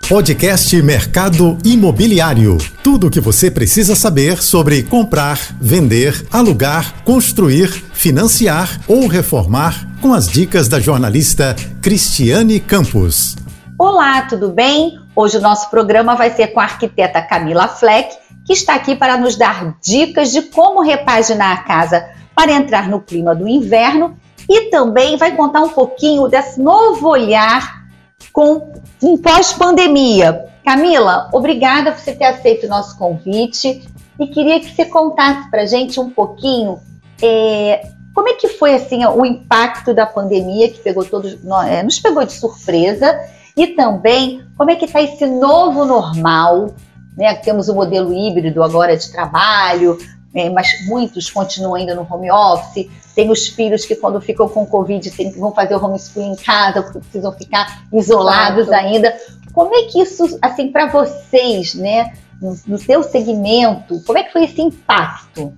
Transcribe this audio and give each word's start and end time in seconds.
Podcast 0.00 0.82
Mercado 0.82 1.56
Imobiliário. 1.64 2.58
Tudo 2.82 3.06
o 3.06 3.10
que 3.10 3.20
você 3.20 3.50
precisa 3.50 3.94
saber 3.94 4.42
sobre 4.42 4.82
comprar, 4.82 5.38
vender, 5.58 6.26
alugar, 6.30 7.02
construir, 7.04 7.68
financiar 7.68 8.80
ou 8.86 9.06
reformar 9.06 9.88
com 10.02 10.12
as 10.12 10.28
dicas 10.28 10.68
da 10.68 10.78
jornalista 10.78 11.56
Cristiane 11.80 12.60
Campos. 12.60 13.34
Olá, 13.78 14.22
tudo 14.22 14.50
bem? 14.50 14.98
Hoje 15.16 15.38
o 15.38 15.40
nosso 15.40 15.70
programa 15.70 16.14
vai 16.14 16.30
ser 16.30 16.48
com 16.48 16.60
a 16.60 16.64
arquiteta 16.64 17.22
Camila 17.22 17.68
Fleck, 17.68 18.14
que 18.44 18.52
está 18.52 18.74
aqui 18.74 18.94
para 18.94 19.16
nos 19.16 19.36
dar 19.36 19.78
dicas 19.82 20.30
de 20.32 20.42
como 20.42 20.82
repaginar 20.82 21.52
a 21.52 21.62
casa 21.62 22.04
para 22.34 22.52
entrar 22.52 22.88
no 22.88 23.00
clima 23.00 23.34
do 23.34 23.48
inverno 23.48 24.14
e 24.48 24.70
também 24.70 25.16
vai 25.16 25.32
contar 25.34 25.62
um 25.62 25.70
pouquinho 25.70 26.28
desse 26.28 26.60
novo 26.60 27.08
olhar 27.08 27.83
com 28.32 28.72
um 29.02 29.16
pós-pandemia. 29.16 30.46
Camila, 30.64 31.28
obrigada 31.32 31.92
por 31.92 32.00
você 32.00 32.12
ter 32.12 32.24
aceito 32.24 32.66
o 32.66 32.68
nosso 32.68 32.96
convite 32.96 33.86
e 34.18 34.26
queria 34.28 34.60
que 34.60 34.74
você 34.74 34.84
contasse 34.84 35.50
para 35.50 35.66
gente 35.66 36.00
um 36.00 36.08
pouquinho 36.08 36.78
é, 37.22 37.88
como 38.14 38.28
é 38.28 38.34
que 38.34 38.48
foi 38.48 38.74
assim 38.74 39.04
o 39.04 39.26
impacto 39.26 39.92
da 39.92 40.06
pandemia 40.06 40.70
que 40.70 40.78
pegou 40.78 41.04
todos, 41.04 41.36
é, 41.68 41.82
nos 41.82 41.98
pegou 41.98 42.24
de 42.24 42.32
surpresa 42.32 43.18
e 43.56 43.68
também 43.68 44.44
como 44.56 44.70
é 44.70 44.76
que 44.76 44.84
está 44.84 45.02
esse 45.02 45.26
novo 45.26 45.84
normal, 45.84 46.74
né? 47.16 47.34
Temos 47.36 47.68
o 47.68 47.74
modelo 47.74 48.12
híbrido 48.12 48.62
agora 48.62 48.96
de 48.96 49.10
trabalho, 49.10 49.98
é, 50.34 50.50
mas 50.50 50.86
muitos 50.86 51.30
continuam 51.30 51.76
ainda 51.76 51.94
no 51.94 52.06
home 52.10 52.30
office. 52.30 52.90
Tem 53.14 53.30
os 53.30 53.46
filhos 53.46 53.86
que, 53.86 53.94
quando 53.94 54.20
ficam 54.20 54.48
com 54.48 54.66
Covid, 54.66 55.10
tem, 55.12 55.30
vão 55.30 55.52
fazer 55.52 55.76
o 55.76 55.84
homeschooling 55.84 56.32
em 56.32 56.36
casa, 56.36 56.82
porque 56.82 56.98
precisam 56.98 57.32
ficar 57.32 57.84
isolados 57.92 58.66
Exato. 58.66 58.84
ainda. 58.84 59.16
Como 59.52 59.74
é 59.74 59.82
que 59.84 60.00
isso, 60.00 60.36
assim, 60.42 60.72
para 60.72 60.86
vocês, 60.86 61.74
né, 61.74 62.12
no, 62.42 62.58
no 62.66 62.78
seu 62.78 63.04
segmento, 63.04 64.02
como 64.04 64.18
é 64.18 64.24
que 64.24 64.32
foi 64.32 64.44
esse 64.44 64.60
impacto? 64.60 65.52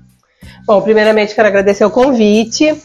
Bom, 0.67 0.83
primeiramente 0.83 1.35
quero 1.35 1.49
agradecer 1.49 1.85
o 1.85 1.91
convite 1.91 2.77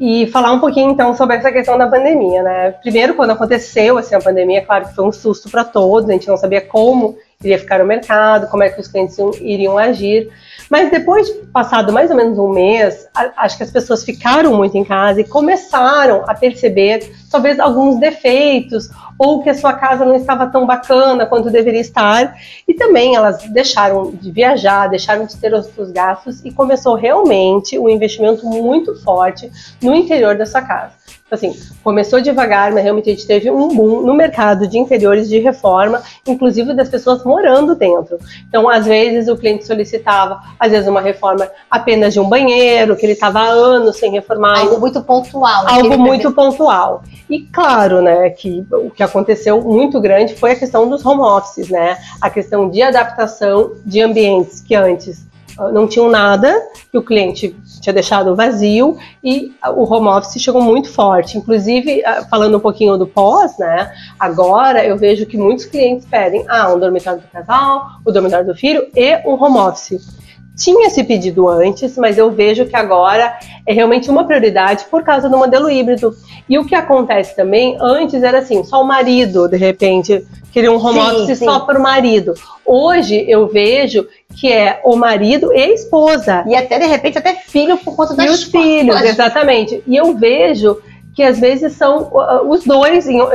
e 0.00 0.26
falar 0.28 0.52
um 0.52 0.60
pouquinho 0.60 0.92
então 0.92 1.14
sobre 1.14 1.36
essa 1.36 1.52
questão 1.52 1.76
da 1.76 1.86
pandemia, 1.86 2.42
né? 2.42 2.70
Primeiro, 2.80 3.14
quando 3.14 3.30
aconteceu 3.30 3.98
assim 3.98 4.14
a 4.14 4.20
pandemia, 4.20 4.64
claro 4.64 4.88
que 4.88 4.94
foi 4.94 5.04
um 5.04 5.12
susto 5.12 5.50
para 5.50 5.64
todos, 5.64 6.08
a 6.08 6.12
gente 6.12 6.28
não 6.28 6.38
sabia 6.38 6.60
como 6.60 7.18
iria 7.42 7.58
ficar 7.58 7.82
o 7.82 7.86
mercado, 7.86 8.46
como 8.48 8.62
é 8.62 8.70
que 8.70 8.80
os 8.80 8.88
clientes 8.88 9.18
iriam 9.40 9.76
agir. 9.76 10.30
Mas 10.70 10.88
depois, 10.88 11.28
passado 11.52 11.92
mais 11.92 12.10
ou 12.12 12.16
menos 12.16 12.38
um 12.38 12.48
mês, 12.48 13.08
acho 13.36 13.56
que 13.56 13.64
as 13.64 13.72
pessoas 13.72 14.04
ficaram 14.04 14.54
muito 14.54 14.78
em 14.78 14.84
casa 14.84 15.20
e 15.20 15.24
começaram 15.24 16.22
a 16.28 16.32
perceber 16.32 17.12
talvez 17.28 17.58
alguns 17.58 17.98
defeitos 17.98 18.88
ou 19.18 19.42
que 19.42 19.50
a 19.50 19.54
sua 19.54 19.72
casa 19.72 20.04
não 20.04 20.14
estava 20.14 20.46
tão 20.46 20.64
bacana 20.64 21.26
quanto 21.26 21.50
deveria 21.50 21.80
estar. 21.80 22.36
E 22.68 22.72
também 22.72 23.16
elas 23.16 23.42
deixaram 23.48 24.12
de 24.12 24.30
viajar, 24.30 24.86
deixaram 24.86 25.26
de 25.26 25.36
ter 25.36 25.52
outros 25.52 25.90
gastos 25.90 26.44
e 26.44 26.52
começou 26.52 26.94
realmente 26.94 27.76
um 27.76 27.88
investimento 27.88 28.46
muito 28.46 28.94
forte 29.02 29.50
no 29.82 29.92
interior 29.92 30.38
da 30.38 30.46
sua 30.46 30.62
casa 30.62 30.92
assim, 31.34 31.56
começou 31.82 32.20
devagar, 32.20 32.72
mas 32.72 32.82
realmente 32.82 33.10
a 33.10 33.12
gente 33.12 33.26
teve 33.26 33.50
um 33.50 33.68
boom 33.68 34.02
no 34.02 34.14
mercado 34.14 34.66
de 34.66 34.78
interiores 34.78 35.28
de 35.28 35.38
reforma, 35.38 36.02
inclusive 36.26 36.74
das 36.74 36.88
pessoas 36.88 37.24
morando 37.24 37.74
dentro. 37.74 38.18
Então, 38.48 38.68
às 38.68 38.86
vezes 38.86 39.28
o 39.28 39.36
cliente 39.36 39.66
solicitava, 39.66 40.40
às 40.58 40.70
vezes 40.70 40.88
uma 40.88 41.00
reforma 41.00 41.48
apenas 41.70 42.12
de 42.12 42.20
um 42.20 42.28
banheiro, 42.28 42.96
que 42.96 43.06
ele 43.06 43.12
estava 43.12 43.40
há 43.40 43.48
anos 43.48 43.96
sem 43.96 44.10
reformar. 44.12 44.60
Algo 44.60 44.80
muito 44.80 45.00
pontual. 45.02 45.68
Algo 45.68 45.98
muito 45.98 46.32
pontual. 46.32 47.02
E 47.28 47.40
claro, 47.42 48.02
né, 48.02 48.30
que 48.30 48.66
o 48.72 48.90
que 48.90 49.02
aconteceu 49.02 49.60
muito 49.62 50.00
grande 50.00 50.34
foi 50.34 50.52
a 50.52 50.56
questão 50.56 50.88
dos 50.88 51.04
home 51.06 51.22
offices, 51.22 51.68
né? 51.68 51.96
A 52.20 52.28
questão 52.28 52.68
de 52.68 52.82
adaptação 52.82 53.72
de 53.86 54.00
ambientes 54.00 54.60
que 54.60 54.74
antes 54.74 55.29
não 55.72 55.86
tinham 55.86 56.08
nada, 56.08 56.54
que 56.90 56.96
o 56.96 57.02
cliente 57.02 57.54
tinha 57.80 57.92
deixado 57.92 58.34
vazio 58.34 58.96
e 59.22 59.52
o 59.74 59.84
home 59.84 60.08
office 60.08 60.42
chegou 60.42 60.62
muito 60.62 60.90
forte. 60.90 61.36
Inclusive, 61.36 62.02
ah, 62.04 62.24
falando 62.30 62.56
um 62.56 62.60
pouquinho 62.60 62.96
do 62.96 63.06
pós, 63.06 63.58
né? 63.58 63.92
Agora 64.18 64.84
eu 64.84 64.96
vejo 64.96 65.26
que 65.26 65.36
muitos 65.36 65.66
clientes 65.66 66.06
pedem 66.06 66.44
ah, 66.48 66.72
um 66.72 66.78
dormitório 66.78 67.20
do 67.20 67.28
casal, 67.28 67.86
o 68.04 68.10
dormitório 68.10 68.46
do 68.46 68.54
filho 68.54 68.86
e 68.96 69.16
um 69.26 69.32
home 69.32 69.58
office. 69.58 70.20
Tinha 70.60 70.88
esse 70.88 71.02
pedido 71.02 71.48
antes, 71.48 71.96
mas 71.96 72.18
eu 72.18 72.30
vejo 72.30 72.66
que 72.66 72.76
agora 72.76 73.38
é 73.66 73.72
realmente 73.72 74.10
uma 74.10 74.24
prioridade 74.24 74.84
por 74.90 75.02
causa 75.02 75.26
do 75.26 75.38
modelo 75.38 75.70
híbrido. 75.70 76.14
E 76.46 76.58
o 76.58 76.66
que 76.66 76.74
acontece 76.74 77.34
também, 77.34 77.78
antes 77.80 78.22
era 78.22 78.40
assim, 78.40 78.62
só 78.62 78.82
o 78.82 78.86
marido, 78.86 79.48
de 79.48 79.56
repente, 79.56 80.22
queria 80.52 80.70
um 80.70 80.76
home 80.76 81.00
sim, 81.00 81.06
office 81.06 81.38
sim. 81.38 81.44
só 81.46 81.60
para 81.60 81.78
o 81.78 81.82
marido. 81.82 82.34
Hoje 82.66 83.24
eu 83.26 83.48
vejo 83.48 84.06
que 84.38 84.52
é 84.52 84.82
o 84.84 84.96
marido 84.96 85.50
e 85.50 85.62
a 85.62 85.72
esposa. 85.72 86.44
E 86.46 86.54
até, 86.54 86.78
de 86.78 86.86
repente, 86.86 87.16
até 87.16 87.36
filho 87.36 87.78
por 87.78 87.96
conta 87.96 88.14
das 88.14 88.26
E 88.26 88.28
os 88.28 88.42
filhos, 88.44 89.00
exatamente. 89.00 89.82
E 89.86 89.96
eu 89.96 90.14
vejo 90.14 90.76
que 91.14 91.22
às 91.22 91.38
vezes 91.38 91.72
são 91.72 92.04
uh, 92.12 92.48
os 92.48 92.64
dois 92.64 93.08
em 93.08 93.20
uh, 93.20 93.26
uh, 93.26 93.28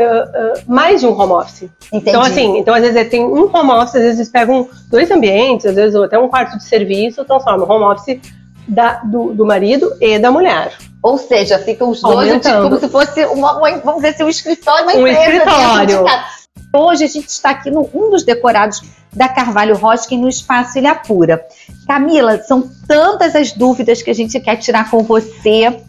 mais 0.68 1.02
de 1.02 1.08
um 1.08 1.20
home 1.20 1.34
office. 1.34 1.70
Entendi. 1.92 2.10
Então, 2.10 2.22
assim, 2.22 2.58
então 2.58 2.74
às 2.74 2.82
vezes 2.82 3.10
tem 3.10 3.24
um 3.24 3.50
home 3.54 3.72
office, 3.72 3.96
às 3.96 4.02
vezes 4.02 4.30
pegam 4.30 4.68
dois 4.90 5.12
ambientes, 5.12 5.66
às 5.66 5.76
vezes 5.76 5.96
até 5.96 6.18
um 6.18 6.28
quarto 6.28 6.58
de 6.58 6.64
serviço, 6.64 7.26
transformam 7.26 7.68
o 7.68 7.72
home 7.72 7.86
office 7.86 8.20
da, 8.68 9.02
do, 9.04 9.34
do 9.34 9.46
marido 9.46 9.94
e 10.00 10.18
da 10.18 10.32
mulher. 10.32 10.74
Ou 11.04 11.18
seja, 11.18 11.60
ficam 11.60 11.90
os 11.90 12.02
dois 12.02 12.42
tipo, 12.42 12.62
como 12.64 12.80
se 12.80 12.90
fosse 12.90 13.26
uma, 13.26 13.58
uma, 13.58 13.78
vamos 13.78 14.02
dizer 14.02 14.16
assim, 14.16 14.24
um 14.24 14.30
escritório, 14.30 14.86
uma 14.86 14.94
um 14.96 15.08
empresa. 15.08 15.38
escritório. 15.38 16.06
Hoje 16.74 17.04
a 17.04 17.08
gente 17.08 17.28
está 17.28 17.52
aqui 17.52 17.70
no 17.70 17.90
um 17.94 18.10
dos 18.10 18.24
decorados 18.24 18.82
da 19.14 19.30
Carvalho 19.30 19.78
Roskin 19.78 20.18
no 20.18 20.28
Espaço 20.28 20.78
Ilha 20.78 20.96
Pura. 20.96 21.46
Camila, 21.88 22.40
são 22.40 22.70
tantas 22.88 23.36
as 23.36 23.52
dúvidas 23.52 24.02
que 24.02 24.10
a 24.10 24.14
gente 24.14 24.40
quer 24.40 24.58
tirar 24.58 24.90
com 24.90 25.04
você. 25.04 25.80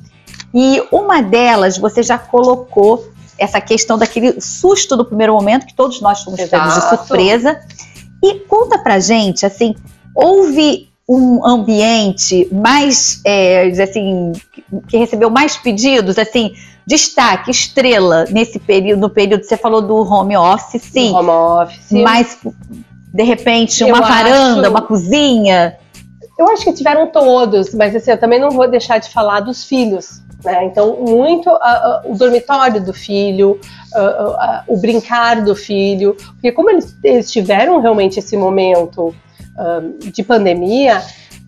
E 0.55 0.83
uma 0.91 1.23
delas, 1.23 1.79
você 1.79 2.03
já 2.03 2.19
colocou 2.19 3.07
essa 3.39 3.61
questão 3.61 3.99
daquele 3.99 4.41
susto 4.41 4.97
do 4.97 5.05
primeiro 5.05 5.35
momento, 5.35 5.67
que 5.67 5.75
todos 5.75 6.01
nós 6.01 6.23
fomos 6.23 6.41
pegos 6.41 6.75
de 6.75 6.89
surpresa. 6.89 7.61
E 8.23 8.41
conta 8.41 8.79
pra 8.79 8.99
gente, 8.99 9.45
assim, 9.45 9.75
houve 10.15 10.89
um 11.09 11.47
ambiente 11.47 12.49
mais, 12.51 13.21
é, 13.25 13.69
assim, 13.81 14.33
que 14.89 14.97
recebeu 14.97 15.31
mais 15.31 15.57
pedidos, 15.57 16.19
assim, 16.19 16.53
destaque, 16.87 17.51
estrela 17.51 18.25
nesse 18.31 18.59
período, 18.59 19.01
no 19.01 19.11
período, 19.11 19.45
você 19.45 19.57
falou 19.57 19.83
do 19.83 19.97
home 19.97 20.37
office, 20.37 20.83
sim. 20.83 21.13
Home 21.13 21.29
office. 21.29 21.93
Mas 21.93 22.39
de 23.13 23.23
repente, 23.23 23.83
uma 23.85 23.99
eu 23.99 24.03
varanda, 24.03 24.61
acho... 24.63 24.71
uma 24.71 24.83
cozinha? 24.83 25.77
Eu 26.39 26.49
acho 26.49 26.65
que 26.65 26.73
tiveram 26.73 27.07
todos, 27.07 27.73
mas 27.75 27.95
assim, 27.95 28.11
eu 28.11 28.19
também 28.19 28.39
não 28.39 28.51
vou 28.51 28.69
deixar 28.69 28.99
de 28.99 29.09
falar 29.11 29.41
dos 29.41 29.65
filhos. 29.65 30.21
Né? 30.47 30.65
Então, 30.65 30.97
muito 31.01 31.51
o 32.05 32.15
dormitório 32.15 32.81
do 32.81 32.95
filho, 32.95 33.61
o 34.69 34.77
brincar 34.77 35.43
do 35.43 35.57
filho, 35.57 36.17
porque 36.35 36.53
como 36.53 36.71
eles, 36.71 36.97
eles 37.03 37.31
tiveram 37.31 37.81
realmente 37.81 38.21
esse 38.21 38.37
momento 38.37 39.13
de 40.13 40.23
pandemia, 40.23 41.03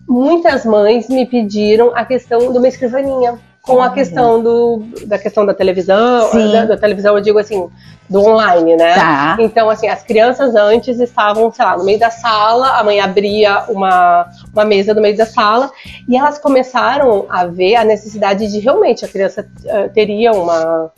muitas 0.07 0.65
mães 0.65 1.07
me 1.07 1.25
pediram 1.25 1.95
a 1.95 2.03
questão 2.03 2.51
de 2.51 2.57
uma 2.57 2.67
escrivaninha 2.67 3.39
com 3.69 3.81
a 3.81 3.91
questão 3.91 4.41
do, 4.41 4.83
da 5.05 5.19
questão 5.19 5.45
da 5.45 5.53
televisão, 5.53 6.31
da, 6.51 6.65
da, 6.65 6.77
televisão 6.77 7.15
eu 7.15 7.21
digo 7.21 7.37
assim, 7.37 7.69
do 8.09 8.19
online, 8.21 8.75
né? 8.75 8.95
Tá. 8.95 9.37
Então, 9.39 9.69
assim, 9.69 9.87
as 9.87 10.01
crianças 10.01 10.55
antes 10.55 10.99
estavam, 10.99 11.51
sei 11.51 11.63
lá, 11.63 11.77
no 11.77 11.83
meio 11.83 11.99
da 11.99 12.09
sala, 12.09 12.79
a 12.79 12.83
mãe 12.83 12.99
abria 12.99 13.65
uma, 13.69 14.25
uma 14.51 14.65
mesa 14.65 14.93
no 14.95 15.01
meio 15.01 15.15
da 15.15 15.27
sala 15.27 15.71
e 16.07 16.17
elas 16.17 16.39
começaram 16.39 17.27
a 17.29 17.45
ver 17.45 17.75
a 17.75 17.83
necessidade 17.83 18.51
de 18.51 18.59
realmente 18.59 19.05
a 19.05 19.07
criança 19.07 19.47
uh, 19.65 19.89
teria 19.93 20.31
uma, 20.31 20.91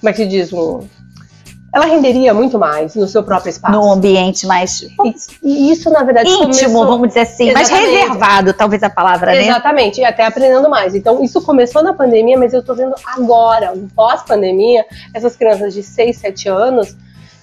como 0.00 0.10
é 0.10 0.12
que 0.12 0.18
se 0.18 0.26
diz, 0.26 0.52
um, 0.52 0.80
ela 1.72 1.84
renderia 1.84 2.32
muito 2.32 2.58
mais 2.58 2.94
no 2.94 3.06
seu 3.06 3.22
próprio 3.22 3.50
espaço. 3.50 3.74
No 3.74 3.92
ambiente 3.92 4.46
mais. 4.46 4.86
E, 5.42 5.70
isso, 5.70 5.90
na 5.90 6.02
verdade, 6.02 6.28
íntimo, 6.28 6.46
começou... 6.46 6.86
vamos 6.86 7.08
dizer 7.08 7.20
assim, 7.20 7.50
Exatamente. 7.50 7.72
mais 7.72 8.00
reservado, 8.00 8.52
talvez 8.54 8.82
a 8.82 8.90
palavra, 8.90 9.32
né? 9.32 9.42
Exatamente, 9.42 10.00
e 10.00 10.04
até 10.04 10.24
aprendendo 10.24 10.68
mais. 10.70 10.94
Então, 10.94 11.22
isso 11.22 11.42
começou 11.42 11.82
na 11.82 11.92
pandemia, 11.92 12.38
mas 12.38 12.54
eu 12.54 12.60
estou 12.60 12.74
vendo 12.74 12.94
agora, 13.04 13.74
pós-pandemia, 13.94 14.86
essas 15.12 15.36
crianças 15.36 15.74
de 15.74 15.82
6, 15.82 16.16
7 16.16 16.48
anos. 16.48 16.96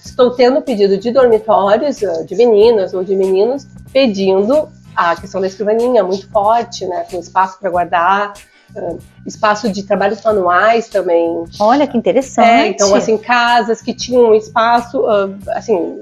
Estou 0.04 0.30
tendo 0.32 0.60
pedido 0.60 0.98
de 0.98 1.10
dormitórios, 1.10 2.02
eh, 2.02 2.24
de 2.24 2.34
meninas 2.34 2.92
ou 2.92 3.02
de 3.02 3.16
meninos, 3.16 3.66
pedindo 3.92 4.68
a 4.94 5.16
questão 5.16 5.40
da 5.40 5.46
escrivaninha 5.46 6.02
muito 6.04 6.28
forte, 6.30 6.86
né? 6.86 7.06
Com 7.10 7.18
espaço 7.18 7.58
para 7.58 7.70
guardar, 7.70 8.34
espaço 9.26 9.70
de 9.70 9.82
trabalhos 9.82 10.22
manuais 10.22 10.88
também. 10.88 11.44
Olha 11.58 11.86
que 11.86 11.96
interessante. 11.96 12.48
É, 12.48 12.66
então, 12.68 12.94
assim, 12.94 13.16
casas 13.16 13.80
que 13.80 13.94
tinham 13.94 14.30
um 14.30 14.34
espaço, 14.34 15.00
uh, 15.00 15.36
assim, 15.48 16.00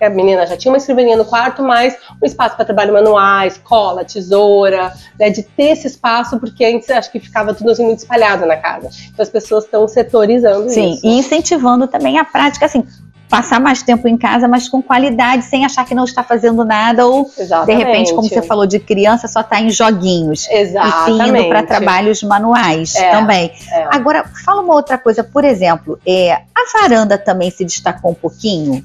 a 0.00 0.08
menina 0.08 0.46
já 0.46 0.56
tinha 0.56 0.72
uma 0.72 0.78
escrivaninha 0.78 1.16
no 1.16 1.24
quarto, 1.24 1.62
mas 1.62 1.96
um 2.20 2.26
espaço 2.26 2.56
para 2.56 2.64
trabalho 2.64 2.92
manuais, 2.92 3.60
cola, 3.62 4.04
tesoura, 4.04 4.92
né, 5.18 5.30
de 5.30 5.42
ter 5.42 5.72
esse 5.72 5.86
espaço, 5.86 6.38
porque 6.40 6.64
antes 6.64 6.88
acho 6.90 7.12
que 7.12 7.20
ficava 7.20 7.52
tudo 7.52 7.70
assim 7.70 7.84
muito 7.84 7.98
espalhado 7.98 8.46
na 8.46 8.56
casa. 8.56 8.88
Então 9.08 9.22
as 9.22 9.28
pessoas 9.28 9.64
estão 9.64 9.86
setorizando 9.86 10.70
Sim, 10.70 10.94
isso. 10.94 11.06
e 11.06 11.18
incentivando 11.18 11.86
também 11.86 12.18
a 12.18 12.24
prática, 12.24 12.66
assim, 12.66 12.84
passar 13.30 13.60
mais 13.60 13.80
tempo 13.80 14.08
em 14.08 14.18
casa, 14.18 14.48
mas 14.48 14.68
com 14.68 14.82
qualidade, 14.82 15.44
sem 15.44 15.64
achar 15.64 15.86
que 15.86 15.94
não 15.94 16.04
está 16.04 16.22
fazendo 16.22 16.64
nada, 16.64 17.06
ou 17.06 17.30
Exatamente. 17.38 17.78
de 17.78 17.84
repente, 17.84 18.14
como 18.14 18.28
você 18.28 18.42
falou, 18.42 18.66
de 18.66 18.80
criança 18.80 19.28
só 19.28 19.40
está 19.40 19.60
em 19.60 19.70
joguinhos. 19.70 20.48
Exatamente. 20.50 21.36
E 21.36 21.40
indo 21.42 21.48
para 21.48 21.62
trabalhos 21.62 22.22
manuais 22.24 22.96
É, 22.96 23.10
também. 23.12 23.52
É. 23.70 23.86
Agora, 23.92 24.24
fala 24.44 24.60
uma 24.60 24.74
outra 24.74 24.98
coisa, 24.98 25.22
por 25.22 25.44
exemplo, 25.44 25.98
é, 26.04 26.32
a 26.32 26.80
varanda 26.80 27.16
também 27.16 27.50
se 27.50 27.64
destacou 27.64 28.10
um 28.10 28.14
pouquinho? 28.14 28.84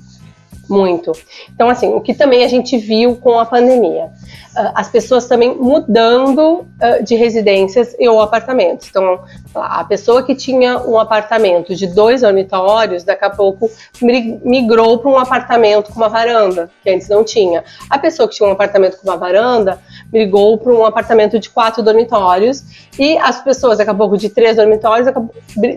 Muito. 0.68 1.12
Então, 1.54 1.70
assim, 1.70 1.94
o 1.94 2.02
que 2.02 2.14
também 2.14 2.44
a 2.44 2.48
gente 2.48 2.78
viu 2.78 3.16
com 3.16 3.40
a 3.40 3.46
pandemia, 3.46 4.10
ah, 4.56 4.72
as 4.76 4.90
pessoas 4.90 5.28
também 5.28 5.56
mudando 5.56 6.66
ah, 6.82 7.00
de 7.00 7.16
residências 7.16 7.96
ou 8.00 8.20
apartamentos. 8.20 8.88
Então, 8.90 9.20
a 9.54 9.84
pessoa 9.84 10.24
que 10.24 10.34
tinha 10.34 10.80
um 10.80 10.98
apartamento 10.98 11.76
de 11.76 11.88
dois 11.88 12.22
dormitórios, 12.22 13.04
daqui 13.04 13.26
a 13.26 13.30
pouco 13.30 13.70
mi- 14.02 14.40
migrou 14.44 14.98
para 14.98 15.12
um 15.12 15.18
apartamento 15.18 15.92
com 15.92 15.98
uma 15.98 16.10
varanda, 16.10 16.70
que 16.84 16.90
antes 16.90 17.08
não 17.10 17.24
tinha. 17.24 17.64
A 17.90 18.00
pessoa 18.00 18.28
que 18.28 18.36
tinha 18.36 18.50
um 18.50 18.54
apartamento 18.54 18.98
com 18.98 19.08
uma 19.08 19.18
varanda 19.18 19.80
migrou 20.16 20.58
para 20.58 20.72
um 20.72 20.86
apartamento 20.86 21.38
de 21.38 21.50
quatro 21.50 21.84
dormitórios 21.84 22.64
e 22.98 23.18
as 23.18 23.44
pessoas, 23.44 23.78
daqui 23.78 23.90
a 23.90 23.94
pouco, 23.94 24.18
de 24.18 24.30
três 24.30 24.56
dormitórios, 24.56 25.08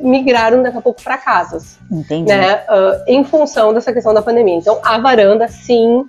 migraram 0.03 0.63
daqui 0.63 0.79
a 0.79 0.81
pouco 0.81 1.03
para 1.03 1.19
casas 1.19 1.77
Entendi. 1.91 2.29
né, 2.29 2.63
ah, 2.69 3.03
em 3.09 3.25
função 3.25 3.75
dessa 3.75 3.93
questão 3.93 4.15
da 4.15 4.23
pandemia. 4.23 4.55
Então, 4.55 4.79
a 4.85 4.97
varanda, 4.99 5.49
sim, 5.49 6.07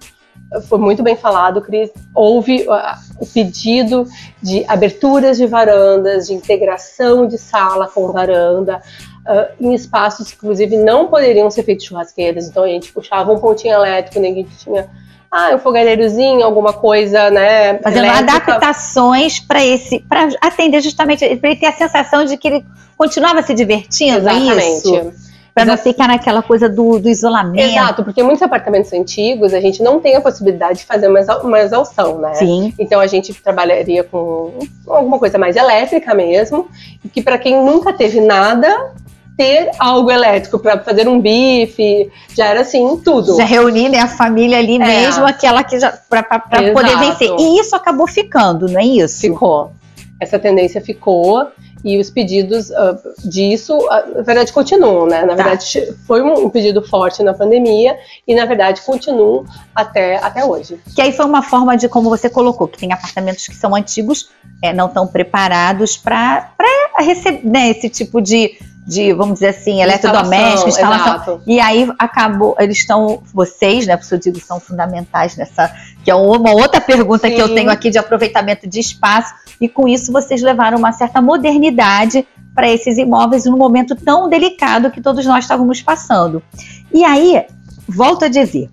foi 0.68 0.78
muito 0.78 1.02
bem 1.02 1.16
falado, 1.16 1.60
Cris. 1.60 1.90
Houve 2.14 2.68
ah, 2.70 3.00
o 3.20 3.26
pedido 3.26 4.06
de 4.44 4.64
aberturas 4.68 5.38
de 5.38 5.48
varandas, 5.48 6.28
de 6.28 6.34
integração 6.36 7.28
de 7.28 7.38
sala 7.38 7.88
com 7.88 8.12
varanda. 8.12 8.80
ah, 9.26 9.50
em 9.60 9.74
espaços 9.74 10.30
que, 10.30 10.36
inclusive, 10.36 10.78
não 10.78 11.08
poderiam 11.08 11.50
ser 11.50 11.64
feitos 11.64 11.86
churrasqueiras. 11.86 12.48
Então, 12.48 12.64
a 12.64 12.68
gente 12.68 12.94
puxava 12.94 13.34
um 13.34 13.40
pontinho 13.40 13.74
elétrico, 13.74 14.20
ninguém 14.20 14.48
tinha 14.60 14.88
ah, 15.32 15.52
um 15.56 15.60
fogareirozinho, 15.60 16.44
alguma 16.44 16.74
coisa, 16.74 17.30
né? 17.30 17.78
Fazendo 17.80 18.06
elétrica. 18.06 18.34
adaptações 18.34 19.40
para 19.40 19.64
esse, 19.64 20.00
para 20.00 20.30
atender 20.42 20.82
justamente, 20.82 21.36
para 21.36 21.50
ele 21.52 21.60
ter 21.60 21.68
a 21.68 21.74
sensação 21.74 22.26
de 22.26 22.36
que 22.38 22.48
ele 22.48 22.66
continuava 22.98 23.42
se 23.42 23.54
divertindo, 23.54 24.28
é 24.28 24.34
isso? 24.34 24.96
Exatamente. 24.96 25.30
Para 25.54 25.66
não 25.66 25.78
ficar 25.78 26.08
naquela 26.08 26.42
coisa 26.42 26.70
do, 26.70 27.00
do 27.00 27.10
isolamento. 27.10 27.60
Exato, 27.60 28.04
porque 28.04 28.24
muitos 28.24 28.42
apartamentos 28.42 28.94
antigos 28.94 29.54
a 29.54 29.60
gente 29.60 29.84
não 29.84 30.00
tem 30.00 30.16
a 30.16 30.22
possibilidade 30.22 30.80
de 30.80 30.86
fazer 30.86 31.10
uma, 31.10 31.20
exa- 31.20 31.40
uma 31.40 31.60
exaustão, 31.60 32.18
né? 32.20 32.34
Sim. 32.36 32.74
Então 32.80 33.00
a 33.02 33.08
gente 33.08 33.34
trabalharia 33.34 34.04
com 34.04 34.54
alguma 34.88 35.20
coisa 35.20 35.38
mais 35.38 35.58
elétrica 35.58 36.14
mesmo, 36.14 36.70
e 37.04 37.10
que 37.10 37.22
para 37.22 37.38
quem 37.38 37.62
nunca 37.62 37.92
teve 37.92 38.22
nada, 38.22 38.94
ter 39.40 39.72
algo 39.80 40.12
elétrico 40.12 40.60
para 40.60 40.78
fazer 40.84 41.08
um 41.08 41.18
bife, 41.18 42.12
já 42.36 42.48
era 42.48 42.60
assim, 42.60 42.98
tudo. 42.98 43.38
Já 43.38 43.46
reunir 43.46 43.88
né, 43.88 44.00
a 44.00 44.08
família 44.08 44.58
ali 44.58 44.76
É. 44.76 44.80
mesmo, 44.80 45.26
aquela 45.26 45.64
que 45.64 45.80
já 45.80 45.98
para 46.10 46.24
poder 46.74 46.98
vencer. 47.00 47.30
E 47.40 47.58
isso 47.58 47.74
acabou 47.74 48.06
ficando, 48.06 48.68
não 48.68 48.82
é 48.82 48.84
isso? 48.84 49.22
Ficou. 49.22 49.72
Essa 50.20 50.38
tendência 50.38 50.82
ficou 50.82 51.48
e 51.86 51.98
os 51.98 52.10
pedidos 52.10 52.70
ah, 52.74 52.98
disso, 53.24 53.78
ah, 53.90 54.04
na 54.14 54.22
verdade, 54.24 54.52
continuam, 54.52 55.08
né? 55.08 55.22
Na 55.22 55.28
Tá. 55.30 55.44
verdade, 55.44 55.94
foi 56.06 56.22
um, 56.22 56.48
um 56.48 56.50
pedido 56.50 56.82
forte 56.86 57.24
na 57.24 57.34
pandemia 57.34 57.98
e, 58.28 58.36
na 58.36 58.44
verdade, 58.44 58.82
continuam 58.82 59.46
até, 59.74 60.18
até 60.18 60.44
hoje. 60.44 60.78
Que 60.94 61.02
aí 61.02 61.14
foi 61.14 61.26
uma 61.26 61.42
forma 61.42 61.78
de, 61.78 61.88
como 61.88 62.10
você 62.10 62.30
colocou, 62.30 62.68
que 62.68 62.78
tem 62.78 62.92
apartamentos 62.92 63.48
que 63.48 63.56
são 63.56 63.74
antigos, 63.74 64.30
é, 64.62 64.74
não 64.74 64.88
estão 64.88 65.08
preparados 65.08 65.96
para 65.96 66.52
receber 67.00 67.48
né, 67.48 67.70
esse 67.70 67.88
tipo 67.88 68.20
de, 68.20 68.58
de, 68.90 69.14
vamos 69.14 69.36
dizer 69.36 69.50
assim, 69.50 69.84
eletrodoméstico, 69.84 70.68
instalação. 70.68 71.14
Exato. 71.14 71.42
E 71.46 71.60
aí 71.60 71.88
acabou, 72.00 72.56
eles 72.60 72.78
estão, 72.78 73.22
vocês, 73.32 73.86
né, 73.86 73.96
por 73.96 74.06
eu 74.12 74.18
digo, 74.18 74.40
são 74.40 74.60
fundamentais 74.60 75.38
nessa, 75.38 75.72
que 76.04 76.10
é 76.10 76.16
uma 76.16 76.52
outra 76.52 76.82
pergunta 76.82 77.30
que 77.30 77.40
eu 77.40 77.50
Sim. 77.50 77.56
tenho 77.56 77.70
aqui 77.70 77.92
de 77.92 78.00
aproveitamento 78.00 78.68
de 78.68 78.80
espaço, 78.80 79.32
e 79.62 79.70
com 79.70 79.88
isso 79.88 80.12
vocês 80.12 80.42
levaram 80.42 80.80
uma 80.80 80.92
certa 80.92 81.22
modernidade 81.22 82.28
para 82.56 82.68
esses 82.68 82.98
imóveis 82.98 83.46
num 83.46 83.58
momento 83.58 83.96
tão 83.96 84.28
delicado 84.28 84.90
que 84.90 85.00
todos 85.00 85.24
nós 85.24 85.44
estávamos 85.44 85.84
passando. 85.84 86.42
E 86.92 87.06
aí, 87.06 87.46
volto 87.88 88.26
a 88.26 88.28
dizer, 88.28 88.72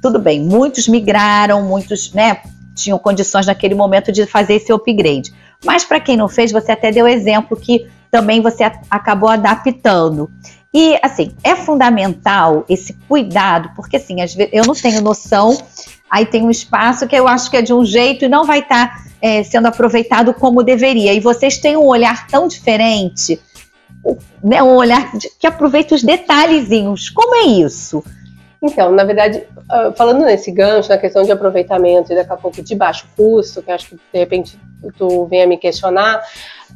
tudo 0.00 0.18
bem, 0.18 0.40
muitos 0.40 0.88
migraram, 0.88 1.62
muitos, 1.62 2.10
né, 2.14 2.38
tinham 2.74 2.98
condições 2.98 3.46
naquele 3.46 3.74
momento 3.74 4.10
de 4.10 4.24
fazer 4.24 4.54
esse 4.54 4.72
upgrade. 4.72 5.30
Mas 5.62 5.84
para 5.84 6.00
quem 6.00 6.16
não 6.16 6.28
fez, 6.28 6.52
você 6.52 6.72
até 6.72 6.90
deu 6.90 7.06
exemplo 7.06 7.54
que 7.54 7.86
também 8.10 8.40
você 8.40 8.64
acabou 8.90 9.28
adaptando. 9.28 10.30
E 10.72 10.98
assim, 11.02 11.32
é 11.42 11.56
fundamental 11.56 12.64
esse 12.68 12.92
cuidado, 13.08 13.70
porque 13.74 13.96
assim, 13.96 14.20
às 14.20 14.34
vezes 14.34 14.52
eu 14.52 14.64
não 14.66 14.74
tenho 14.74 15.00
noção, 15.00 15.56
aí 16.10 16.26
tem 16.26 16.42
um 16.44 16.50
espaço 16.50 17.06
que 17.06 17.16
eu 17.16 17.26
acho 17.26 17.50
que 17.50 17.56
é 17.56 17.62
de 17.62 17.72
um 17.72 17.84
jeito 17.84 18.24
e 18.24 18.28
não 18.28 18.44
vai 18.44 18.60
estar 18.60 19.06
é, 19.20 19.42
sendo 19.42 19.66
aproveitado 19.66 20.32
como 20.34 20.62
deveria. 20.62 21.12
E 21.12 21.20
vocês 21.20 21.58
têm 21.58 21.76
um 21.76 21.86
olhar 21.86 22.26
tão 22.28 22.46
diferente, 22.46 23.40
né, 24.42 24.62
um 24.62 24.74
olhar 24.76 25.16
de- 25.16 25.30
que 25.38 25.46
aproveita 25.46 25.94
os 25.94 26.02
detalhezinhos. 26.02 27.10
Como 27.10 27.34
é 27.34 27.46
isso? 27.46 28.04
Então, 28.60 28.90
na 28.90 29.04
verdade, 29.04 29.44
ah, 29.70 29.92
falando 29.96 30.24
nesse 30.24 30.50
gancho, 30.50 30.88
na 30.88 30.98
questão 30.98 31.22
de 31.22 31.30
aproveitamento 31.30 32.12
e 32.12 32.16
daqui 32.16 32.32
a 32.32 32.36
pouco 32.36 32.60
de 32.62 32.74
baixo 32.74 33.06
custo, 33.16 33.62
que 33.62 33.70
acho 33.70 33.90
que 33.90 33.94
de 33.96 34.18
repente 34.18 34.58
tu 34.96 35.26
venha 35.26 35.46
me 35.46 35.56
questionar, 35.56 36.22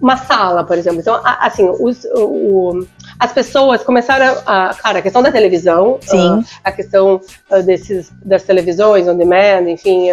uma 0.01 0.17
sala, 0.17 0.65
por 0.65 0.79
exemplo. 0.79 1.01
Então, 1.01 1.21
assim, 1.25 1.69
os, 1.69 2.05
o- 2.15 2.87
as 3.19 3.33
pessoas 3.33 3.83
começaram 3.83 4.37
a. 4.47 4.75
Cara, 4.75 4.99
a 5.01 5.03
questão 5.03 5.23
da 5.23 5.31
televisão, 5.31 5.99
Sim. 6.01 6.45
ah, 6.65 6.69
a 6.69 6.73
questão 6.73 7.21
ah, 7.51 7.59
desses, 7.59 8.13
das 8.25 8.43
televisões 8.45 9.07
on 9.09 9.17
demand, 9.17 9.69
enfim, 9.69 10.09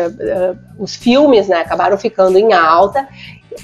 os 0.77 0.95
filmes, 0.95 1.47
né, 1.47 1.57
acabaram 1.61 1.97
ficando 1.97 2.37
em 2.37 2.51
alta. 2.53 3.07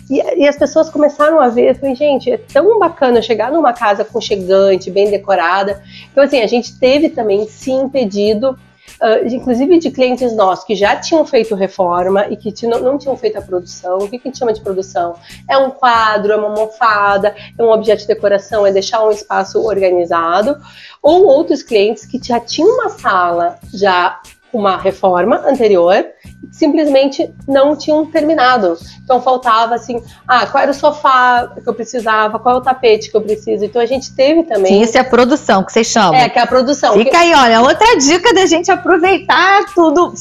E, 0.10 0.42
e 0.44 0.48
as 0.48 0.58
pessoas 0.58 0.90
começaram 0.90 1.40
a 1.40 1.48
ver, 1.48 1.76
falei, 1.76 1.96
gente, 1.96 2.32
é 2.32 2.38
tão 2.38 2.80
bacana 2.80 3.22
chegar 3.22 3.52
numa 3.52 3.74
casa 3.74 4.02
aconchegante, 4.04 4.92
bem 4.92 5.10
decorada. 5.10 5.82
Então, 6.12 6.24
assim, 6.24 6.42
a 6.42 6.48
gente 6.48 6.78
teve 6.78 7.10
também, 7.10 7.48
sim, 7.48 7.88
pedido, 7.90 8.58
ah, 9.02 9.20
de- 9.20 9.36
inclusive 9.36 9.78
de 9.80 9.92
clientes 9.92 10.34
nossos 10.36 10.64
que 10.64 10.76
já 10.76 10.96
tinham 10.96 11.26
feito 11.26 11.54
reforma 11.56 12.28
e 12.30 12.38
que 12.38 12.66
não, 12.66 12.80
não 12.80 12.98
tinham 12.98 13.18
feito 13.18 13.38
a 13.38 13.42
produção. 13.42 13.98
O 13.98 14.10
que, 14.10 14.18
que 14.18 14.28
a 14.28 14.32
gente 14.32 14.38
chama 14.40 14.54
de 14.54 14.62
produção? 14.62 15.16
É 15.50 15.58
um 15.58 15.70
quadro, 15.70 16.32
é 16.32 16.36
uma 16.36 16.48
almofada, 16.48 17.36
é 17.58 17.62
um 17.62 17.70
objeto 17.72 18.02
de 18.02 18.08
decoração, 18.08 18.66
é 18.66 18.72
deixar 18.72 19.04
um 19.04 19.12
espaço 19.12 19.62
organizado. 19.62 20.58
Ou 21.02 21.26
outros 21.26 21.62
clientes 21.62 22.06
que 22.06 22.20
já 22.24 22.40
tinham 22.40 22.70
uma 22.70 22.90
sala 22.90 23.60
já 23.74 24.20
uma 24.56 24.78
reforma 24.78 25.44
anterior 25.48 26.06
e 26.44 26.56
simplesmente 26.56 27.30
não 27.48 27.76
tinham 27.76 28.06
terminado. 28.06 28.78
Então 29.04 29.22
faltava 29.22 29.76
assim, 29.76 30.02
ah, 30.28 30.46
qual 30.48 30.62
era 30.62 30.72
o 30.72 30.74
sofá 30.74 31.52
que 31.62 31.68
eu 31.68 31.74
precisava, 31.74 32.40
qual 32.40 32.56
é 32.56 32.58
o 32.58 32.62
tapete 32.62 33.12
que 33.12 33.18
eu 33.18 33.22
preciso. 33.22 33.66
Então 33.66 33.82
a 33.82 33.86
gente 33.86 34.14
teve 34.16 34.44
também. 34.44 34.74
Sim, 34.74 34.82
isso 34.82 34.98
é 34.98 35.04
produção 35.04 35.64
que 35.64 35.72
vocês 35.72 35.88
chamam. 35.88 36.16
É, 36.16 36.30
que 36.30 36.40
é 36.40 36.42
a 36.42 36.48
produção. 36.48 36.94
Fica 36.94 37.18
aí, 37.18 37.34
olha, 37.34 37.62
outra 37.62 37.98
dica 37.98 38.34
da 38.34 38.46
gente 38.46 38.72
aproveitar 38.72 39.66
tudo, 39.74 40.14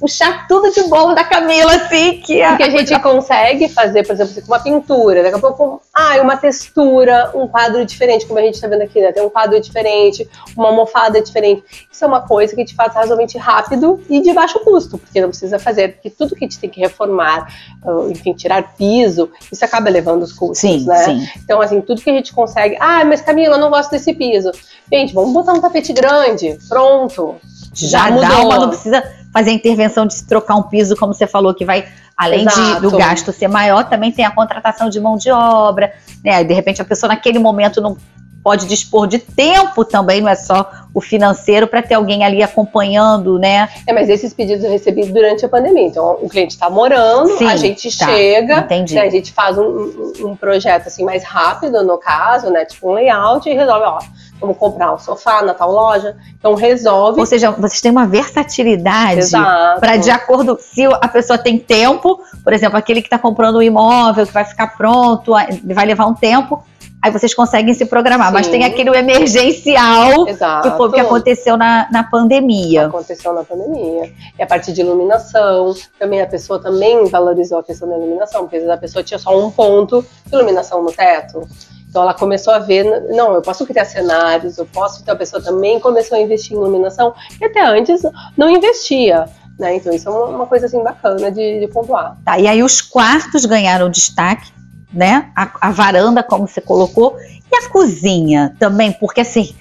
puxar 0.00 0.48
tudo 0.48 0.72
de 0.72 0.82
bom 0.84 1.14
da 1.14 1.22
Camila, 1.22 1.74
assim, 1.74 2.20
que 2.20 2.40
é 2.40 2.56
que 2.56 2.62
a 2.62 2.70
gente 2.70 2.98
consegue 3.00 3.68
fazer, 3.68 4.02
por 4.04 4.14
exemplo, 4.14 4.32
assim, 4.32 4.40
com 4.40 4.46
uma 4.48 4.58
pintura, 4.58 5.22
daqui 5.22 5.36
a 5.36 5.38
pouco, 5.38 5.82
ah, 5.94 6.16
uma 6.22 6.38
textura, 6.38 7.30
um 7.34 7.46
quadro 7.46 7.84
diferente, 7.84 8.26
como 8.26 8.38
a 8.38 8.42
gente 8.42 8.54
está 8.54 8.66
vendo 8.66 8.82
aqui, 8.82 9.00
né? 9.00 9.12
Tem 9.12 9.22
um 9.22 9.28
quadro 9.28 9.60
diferente, 9.60 10.26
uma 10.56 10.68
almofada 10.68 11.20
diferente. 11.20 11.62
Isso 11.92 12.02
é 12.02 12.08
uma 12.08 12.22
coisa 12.22 12.54
que 12.54 12.62
a 12.62 12.64
gente 12.64 12.74
faz 12.74 12.94
razoavelmente 12.94 13.36
rápido 13.36 14.00
e 14.08 14.20
de 14.22 14.32
baixo 14.32 14.58
custo, 14.60 14.96
porque 14.96 15.20
não 15.20 15.28
precisa 15.28 15.58
fazer, 15.58 15.94
porque 15.94 16.08
tudo 16.08 16.34
que 16.34 16.44
a 16.44 16.48
gente 16.48 16.58
tem 16.58 16.70
que 16.70 16.80
reformar, 16.80 17.46
ah, 17.84 18.06
enfim, 18.08 18.32
tirar 18.32 18.74
piso, 18.74 19.30
isso 19.52 19.64
acaba 19.64 19.90
elevando 19.90 20.24
os 20.24 20.32
custos, 20.32 20.60
Sim, 20.60 20.86
né? 20.86 21.04
sim. 21.04 21.28
Então, 21.44 21.60
assim, 21.60 21.80
tudo 21.82 22.00
que 22.00 22.08
a 22.08 22.14
gente 22.14 22.32
consegue. 22.32 22.76
Ah, 22.80 23.04
mas 23.04 23.20
Camila, 23.20 23.56
eu 23.56 23.60
não 23.60 23.68
gosto 23.68 23.90
desse 23.90 24.14
piso. 24.14 24.50
Gente, 24.90 25.12
vamos 25.12 25.32
botar 25.32 25.52
um 25.52 25.60
tapete 25.60 25.92
grande. 25.92 26.58
Pronto. 26.68 27.36
Já, 27.74 28.08
Já 28.08 28.10
dá 28.10 28.28
mudou. 28.28 28.46
uma, 28.46 28.58
não 28.58 28.68
precisa 28.68 29.19
fazer 29.32 29.50
a 29.50 29.52
intervenção 29.54 30.06
de 30.06 30.14
se 30.14 30.26
trocar 30.26 30.56
um 30.56 30.62
piso, 30.64 30.96
como 30.96 31.14
você 31.14 31.26
falou, 31.26 31.54
que 31.54 31.64
vai, 31.64 31.86
além 32.16 32.46
de, 32.46 32.80
do 32.80 32.90
gasto 32.98 33.32
ser 33.32 33.48
maior, 33.48 33.84
também 33.88 34.10
tem 34.10 34.24
a 34.24 34.30
contratação 34.30 34.88
de 34.90 34.98
mão 35.00 35.16
de 35.16 35.30
obra, 35.30 35.92
né? 36.24 36.42
De 36.44 36.52
repente 36.52 36.82
a 36.82 36.84
pessoa 36.84 37.08
naquele 37.08 37.38
momento 37.38 37.80
não 37.80 37.96
pode 38.42 38.66
dispor 38.66 39.06
de 39.06 39.18
tempo 39.18 39.84
também, 39.84 40.22
não 40.22 40.28
é 40.28 40.34
só 40.34 40.68
o 40.94 41.00
financeiro, 41.00 41.66
para 41.68 41.82
ter 41.82 41.92
alguém 41.94 42.24
ali 42.24 42.42
acompanhando, 42.42 43.38
né? 43.38 43.68
É, 43.86 43.92
mas 43.92 44.08
esses 44.08 44.32
pedidos 44.32 44.64
eu 44.64 44.70
recebi 44.70 45.04
durante 45.04 45.44
a 45.44 45.48
pandemia. 45.48 45.86
Então, 45.86 46.16
o 46.22 46.28
cliente 46.28 46.54
está 46.54 46.70
morando, 46.70 47.36
Sim, 47.36 47.46
a 47.46 47.56
gente 47.56 47.96
tá. 47.98 48.06
chega, 48.06 48.62
né, 48.94 49.02
a 49.02 49.10
gente 49.10 49.30
faz 49.32 49.58
um, 49.58 49.62
um- 49.62 50.12
um 50.30 50.36
projeto 50.36 50.86
assim 50.86 51.04
mais 51.04 51.22
rápido, 51.22 51.84
no 51.84 51.98
caso, 51.98 52.50
né? 52.50 52.64
Tipo 52.64 52.88
um 52.90 52.94
layout 52.94 53.46
e 53.48 53.52
resolve, 53.52 53.84
ó, 53.84 53.98
vamos 54.40 54.56
comprar 54.56 54.94
um 54.94 54.98
sofá 54.98 55.42
na 55.42 55.54
tal 55.54 55.70
loja. 55.70 56.16
Então 56.38 56.54
resolve. 56.54 57.20
Ou 57.20 57.26
seja, 57.26 57.50
vocês 57.50 57.80
têm 57.80 57.90
uma 57.90 58.06
versatilidade 58.06 59.30
para 59.78 59.96
de 59.96 60.10
acordo 60.10 60.58
se 60.60 60.84
a 60.86 61.08
pessoa 61.08 61.38
tem 61.38 61.58
tempo, 61.58 62.20
por 62.42 62.52
exemplo, 62.52 62.78
aquele 62.78 63.00
que 63.00 63.06
está 63.06 63.18
comprando 63.18 63.58
um 63.58 63.62
imóvel 63.62 64.26
que 64.26 64.32
vai 64.32 64.44
ficar 64.44 64.76
pronto, 64.76 65.32
vai 65.64 65.86
levar 65.86 66.06
um 66.06 66.14
tempo, 66.14 66.62
aí 67.02 67.10
vocês 67.10 67.34
conseguem 67.34 67.72
se 67.74 67.86
programar. 67.86 68.28
Sim. 68.28 68.34
Mas 68.34 68.48
tem 68.48 68.64
aquele 68.64 68.90
emergencial 68.90 70.28
Exato. 70.28 70.70
que 70.70 70.76
foi 70.76 70.88
o 70.88 70.92
que 70.92 71.00
aconteceu 71.00 71.56
na, 71.56 71.88
na 71.90 72.04
pandemia. 72.04 72.86
Aconteceu 72.86 73.32
na 73.32 73.44
pandemia. 73.44 74.12
E 74.38 74.42
a 74.42 74.46
parte 74.46 74.72
de 74.72 74.80
iluminação, 74.80 75.74
também 75.98 76.20
a 76.20 76.26
pessoa 76.26 76.60
também 76.60 77.06
valorizou 77.06 77.58
a 77.58 77.62
questão 77.62 77.88
da 77.88 77.96
iluminação, 77.96 78.42
porque 78.42 78.56
às 78.56 78.62
vezes 78.62 78.76
a 78.76 78.80
pessoa 78.80 79.02
tinha 79.02 79.18
só 79.18 79.38
um 79.38 79.50
ponto 79.50 80.04
de 80.26 80.34
iluminação 80.34 80.82
no 80.82 80.92
teto. 80.92 81.46
Então 81.90 82.02
ela 82.02 82.14
começou 82.14 82.54
a 82.54 82.60
ver, 82.60 82.84
não, 83.10 83.34
eu 83.34 83.42
posso 83.42 83.66
criar 83.66 83.84
cenários, 83.84 84.56
eu 84.56 84.64
posso, 84.64 85.02
então 85.02 85.12
a 85.12 85.18
pessoa 85.18 85.42
também 85.42 85.80
começou 85.80 86.16
a 86.16 86.20
investir 86.20 86.52
em 86.52 86.60
iluminação, 86.60 87.12
que 87.36 87.44
até 87.44 87.66
antes 87.66 88.02
não 88.36 88.48
investia. 88.48 89.28
Né? 89.58 89.74
Então 89.74 89.92
isso 89.92 90.08
é 90.08 90.12
uma, 90.12 90.26
uma 90.26 90.46
coisa 90.46 90.66
assim 90.66 90.82
bacana 90.84 91.32
de, 91.32 91.58
de 91.58 91.66
pontuar. 91.66 92.16
Tá, 92.24 92.38
e 92.38 92.46
aí 92.46 92.62
os 92.62 92.80
quartos 92.80 93.44
ganharam 93.44 93.90
destaque, 93.90 94.52
né? 94.92 95.32
A, 95.36 95.68
a 95.68 95.70
varanda, 95.72 96.22
como 96.22 96.46
você 96.46 96.60
colocou, 96.60 97.16
e 97.52 97.56
a 97.56 97.68
cozinha 97.68 98.54
também, 98.58 98.92
porque 98.92 99.20
assim, 99.20 99.52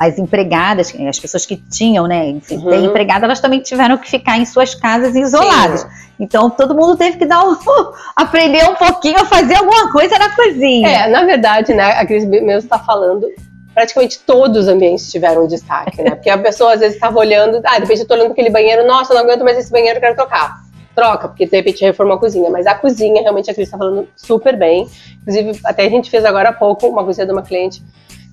as 0.00 0.18
empregadas, 0.18 0.94
as 1.06 1.18
pessoas 1.18 1.44
que 1.44 1.56
tinham, 1.56 2.06
né, 2.06 2.28
enfim, 2.28 2.56
uhum. 2.56 2.86
empregada, 2.86 3.26
elas 3.26 3.40
também 3.40 3.60
tiveram 3.60 3.98
que 3.98 4.08
ficar 4.08 4.38
em 4.38 4.46
suas 4.46 4.74
casas 4.74 5.14
isoladas. 5.14 5.82
Sim. 5.82 5.88
Então 6.18 6.48
todo 6.48 6.74
mundo 6.74 6.96
teve 6.96 7.18
que 7.18 7.26
dar 7.26 7.44
um, 7.44 7.54
aprender 8.16 8.64
um 8.68 8.74
pouquinho 8.74 9.20
a 9.20 9.26
fazer 9.26 9.56
alguma 9.56 9.92
coisa 9.92 10.18
na 10.18 10.34
cozinha. 10.34 10.88
É, 10.88 11.08
na 11.08 11.24
verdade, 11.24 11.74
né, 11.74 11.92
a 11.92 12.06
Cris 12.06 12.24
mesmo 12.24 12.50
está 12.50 12.78
falando, 12.78 13.26
praticamente 13.74 14.18
todos 14.20 14.62
os 14.62 14.68
ambientes 14.68 15.10
tiveram 15.12 15.46
destaque, 15.46 16.02
né? 16.02 16.12
Porque 16.12 16.30
a 16.30 16.38
pessoa 16.38 16.72
às 16.72 16.80
vezes 16.80 16.94
estava 16.94 17.18
olhando, 17.18 17.60
ah, 17.62 17.74
de 17.74 17.80
repente 17.80 18.00
eu 18.00 18.08
tô 18.08 18.14
olhando 18.14 18.32
aquele 18.32 18.48
banheiro, 18.48 18.86
nossa, 18.86 19.12
não 19.12 19.20
aguento 19.20 19.44
mais 19.44 19.58
esse 19.58 19.70
banheiro, 19.70 19.98
eu 19.98 20.00
quero 20.00 20.16
trocar. 20.16 20.64
Troca, 20.94 21.28
porque 21.28 21.44
de 21.44 21.54
repente 21.54 21.84
reformou 21.84 22.16
a 22.16 22.18
cozinha. 22.18 22.48
Mas 22.48 22.66
a 22.66 22.74
cozinha, 22.74 23.20
realmente, 23.20 23.50
a 23.50 23.54
Cris 23.54 23.68
está 23.68 23.76
falando 23.76 24.08
super 24.16 24.56
bem. 24.56 24.88
Inclusive, 25.20 25.60
até 25.62 25.84
a 25.84 25.90
gente 25.90 26.10
fez 26.10 26.24
agora 26.24 26.48
há 26.48 26.52
pouco 26.54 26.86
uma 26.86 27.04
cozinha 27.04 27.26
de 27.26 27.32
uma 27.34 27.42
cliente 27.42 27.82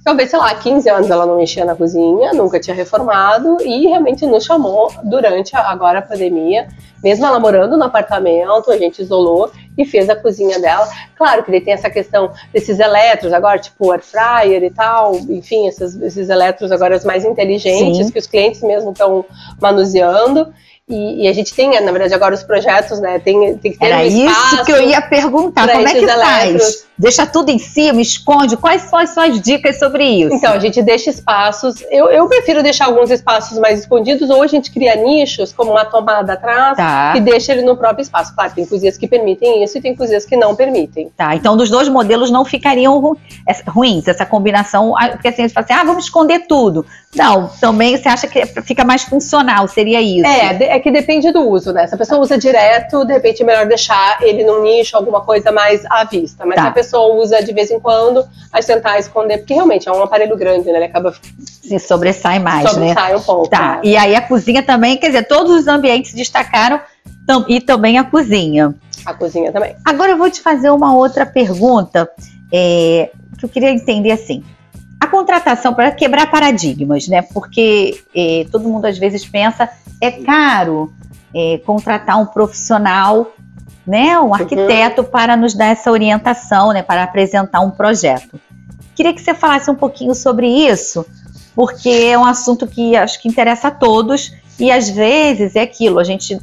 Talvez, 0.03 0.29
sei 0.29 0.39
lá, 0.39 0.53
15 0.53 0.89
anos 0.89 1.09
ela 1.09 1.25
não 1.25 1.37
mexia 1.37 1.63
na 1.63 1.75
cozinha, 1.75 2.33
nunca 2.33 2.59
tinha 2.59 2.75
reformado 2.75 3.57
e 3.61 3.87
realmente 3.87 4.25
nos 4.25 4.43
chamou 4.43 4.91
durante 5.03 5.55
a, 5.55 5.69
agora 5.69 5.99
a 5.99 6.01
pandemia. 6.01 6.67
Mesmo 7.01 7.25
ela 7.25 7.39
morando 7.39 7.77
no 7.77 7.83
apartamento, 7.85 8.69
a 8.69 8.77
gente 8.77 9.01
isolou 9.01 9.49
e 9.77 9.85
fez 9.85 10.09
a 10.09 10.15
cozinha 10.15 10.59
dela. 10.59 10.87
Claro 11.15 11.43
que 11.43 11.51
ele 11.51 11.61
tem 11.61 11.73
essa 11.73 11.89
questão 11.89 12.31
desses 12.51 12.79
eletros 12.79 13.31
agora, 13.31 13.59
tipo 13.59 13.91
air 13.91 14.01
fryer 14.01 14.63
e 14.63 14.69
tal, 14.69 15.15
enfim, 15.29 15.67
esses, 15.67 15.95
esses 16.01 16.29
eletros 16.29 16.71
agora 16.71 16.99
mais 17.05 17.23
inteligentes 17.23 18.07
Sim. 18.07 18.11
que 18.11 18.19
os 18.19 18.27
clientes 18.27 18.61
mesmo 18.61 18.91
estão 18.91 19.25
manuseando. 19.61 20.53
E, 20.89 21.23
e, 21.23 21.27
a 21.29 21.33
gente 21.33 21.53
tem, 21.53 21.79
na 21.79 21.91
verdade, 21.93 22.13
agora 22.13 22.35
os 22.35 22.43
projetos, 22.43 22.99
né? 22.99 23.17
Tem, 23.17 23.57
tem 23.57 23.71
que 23.71 23.79
ter 23.79 23.85
Era 23.85 23.99
um 23.99 24.05
isso 24.05 24.65
que 24.65 24.71
eu 24.71 24.81
ia 24.81 25.01
perguntar. 25.01 25.65
Como 25.65 25.87
é 25.87 25.93
que 25.93 26.05
faz? 26.05 26.85
Deixa 26.97 27.25
tudo 27.25 27.49
em 27.49 27.57
cima, 27.57 28.01
esconde? 28.01 28.57
Quais 28.57 28.83
são 28.83 28.99
as 28.99 29.11
suas 29.11 29.41
dicas 29.41 29.79
sobre 29.79 30.03
isso? 30.03 30.35
Então, 30.35 30.53
a 30.53 30.59
gente 30.59 30.81
deixa 30.81 31.09
espaços. 31.09 31.81
Eu, 31.89 32.07
eu 32.07 32.27
prefiro 32.27 32.61
deixar 32.61 32.85
alguns 32.85 33.09
espaços 33.09 33.57
mais 33.57 33.79
escondidos, 33.79 34.29
ou 34.29 34.43
a 34.43 34.47
gente 34.47 34.71
cria 34.71 34.95
nichos, 34.95 35.53
como 35.53 35.71
uma 35.71 35.85
tomada 35.85 36.33
atrás, 36.33 36.75
tá. 36.75 37.13
e 37.15 37.21
deixa 37.21 37.53
ele 37.53 37.63
no 37.63 37.77
próprio 37.77 38.03
espaço. 38.03 38.35
Claro, 38.35 38.53
tem 38.53 38.65
cozinhas 38.65 38.97
que 38.97 39.07
permitem 39.07 39.63
isso 39.63 39.77
e 39.77 39.81
tem 39.81 39.95
cozinhas 39.95 40.25
que 40.25 40.35
não 40.35 40.53
permitem. 40.53 41.09
Tá, 41.15 41.33
então 41.33 41.55
dos 41.55 41.69
dois 41.69 41.87
modelos 41.87 42.29
não 42.29 42.43
ficariam 42.43 42.99
ru 42.99 43.17
ruins, 43.67 44.07
essa 44.07 44.25
combinação. 44.25 44.95
Ah, 44.97 45.09
porque 45.09 45.29
assim, 45.29 45.43
a 45.43 45.47
gente 45.47 45.53
fala 45.53 45.65
assim, 45.65 45.73
ah, 45.73 45.83
vamos 45.83 46.05
esconder 46.05 46.45
tudo. 46.47 46.85
Não, 47.15 47.49
também 47.59 47.97
você 47.97 48.09
acha 48.09 48.27
que 48.27 48.45
fica 48.63 48.83
mais 48.83 49.03
funcional, 49.03 49.67
seria 49.67 50.01
isso? 50.01 50.25
É, 50.25 50.72
é 50.73 50.79
que 50.79 50.89
depende 50.89 51.31
do 51.31 51.47
uso, 51.47 51.71
né? 51.71 51.85
Se 51.85 51.93
a 51.93 51.97
pessoa 51.97 52.19
usa 52.19 52.35
direto, 52.37 53.05
de 53.05 53.13
repente 53.13 53.43
é 53.43 53.45
melhor 53.45 53.67
deixar 53.67 54.17
ele 54.21 54.43
num 54.43 54.63
nicho, 54.63 54.97
alguma 54.97 55.21
coisa 55.21 55.51
mais 55.51 55.85
à 55.85 56.03
vista. 56.03 56.45
Mas 56.45 56.55
tá. 56.55 56.63
se 56.63 56.67
a 56.67 56.71
pessoa 56.71 57.15
usa 57.15 57.43
de 57.43 57.53
vez 57.53 57.69
em 57.69 57.79
quando, 57.79 58.27
aí 58.51 58.63
tentar 58.63 58.97
esconder, 58.97 59.37
porque 59.37 59.53
realmente 59.53 59.87
é 59.87 59.91
um 59.91 60.01
aparelho 60.01 60.35
grande, 60.35 60.71
né? 60.71 60.77
Ele 60.77 60.85
acaba. 60.85 61.13
Se 61.39 61.77
sobressai 61.77 62.39
mais, 62.39 62.71
sobressai 62.71 62.87
né? 62.87 62.93
Sobressai 62.93 63.15
um 63.15 63.21
pouco. 63.21 63.49
Tá. 63.49 63.75
Né? 63.75 63.81
E 63.83 63.95
aí 63.95 64.15
a 64.15 64.21
cozinha 64.21 64.63
também, 64.63 64.97
quer 64.97 65.07
dizer, 65.07 65.27
todos 65.27 65.55
os 65.55 65.67
ambientes 65.67 66.13
destacaram 66.13 66.81
e 67.47 67.61
também 67.61 67.99
a 67.99 68.03
cozinha. 68.03 68.73
A 69.05 69.13
cozinha 69.13 69.51
também. 69.51 69.75
Agora 69.85 70.11
eu 70.11 70.17
vou 70.17 70.29
te 70.29 70.41
fazer 70.41 70.71
uma 70.71 70.95
outra 70.95 71.25
pergunta 71.25 72.09
é, 72.51 73.11
que 73.37 73.45
eu 73.45 73.49
queria 73.49 73.69
entender 73.69 74.11
assim 74.11 74.43
contratação 75.13 75.75
para 75.75 75.91
quebrar 75.91 76.31
paradigmas, 76.31 77.07
né? 77.07 77.21
Porque 77.21 78.01
é, 78.15 78.47
todo 78.51 78.67
mundo 78.67 78.85
às 78.85 78.97
vezes 78.97 79.23
pensa 79.23 79.69
é 80.01 80.09
caro 80.09 80.91
é, 81.33 81.59
contratar 81.63 82.19
um 82.19 82.25
profissional, 82.25 83.31
né? 83.85 84.19
Um 84.19 84.33
arquiteto 84.33 85.03
uhum. 85.03 85.07
para 85.07 85.37
nos 85.37 85.53
dar 85.53 85.67
essa 85.67 85.91
orientação, 85.91 86.73
né? 86.73 86.81
Para 86.81 87.03
apresentar 87.03 87.59
um 87.59 87.69
projeto. 87.69 88.41
Queria 88.95 89.13
que 89.13 89.21
você 89.21 89.35
falasse 89.35 89.69
um 89.69 89.75
pouquinho 89.75 90.15
sobre 90.15 90.47
isso, 90.47 91.05
porque 91.55 91.89
é 91.89 92.17
um 92.17 92.25
assunto 92.25 92.65
que 92.65 92.95
acho 92.95 93.21
que 93.21 93.27
interessa 93.27 93.67
a 93.67 93.71
todos 93.71 94.33
e 94.59 94.71
às 94.71 94.89
vezes 94.89 95.55
é 95.55 95.61
aquilo, 95.61 95.99
a 95.99 96.03
gente 96.03 96.39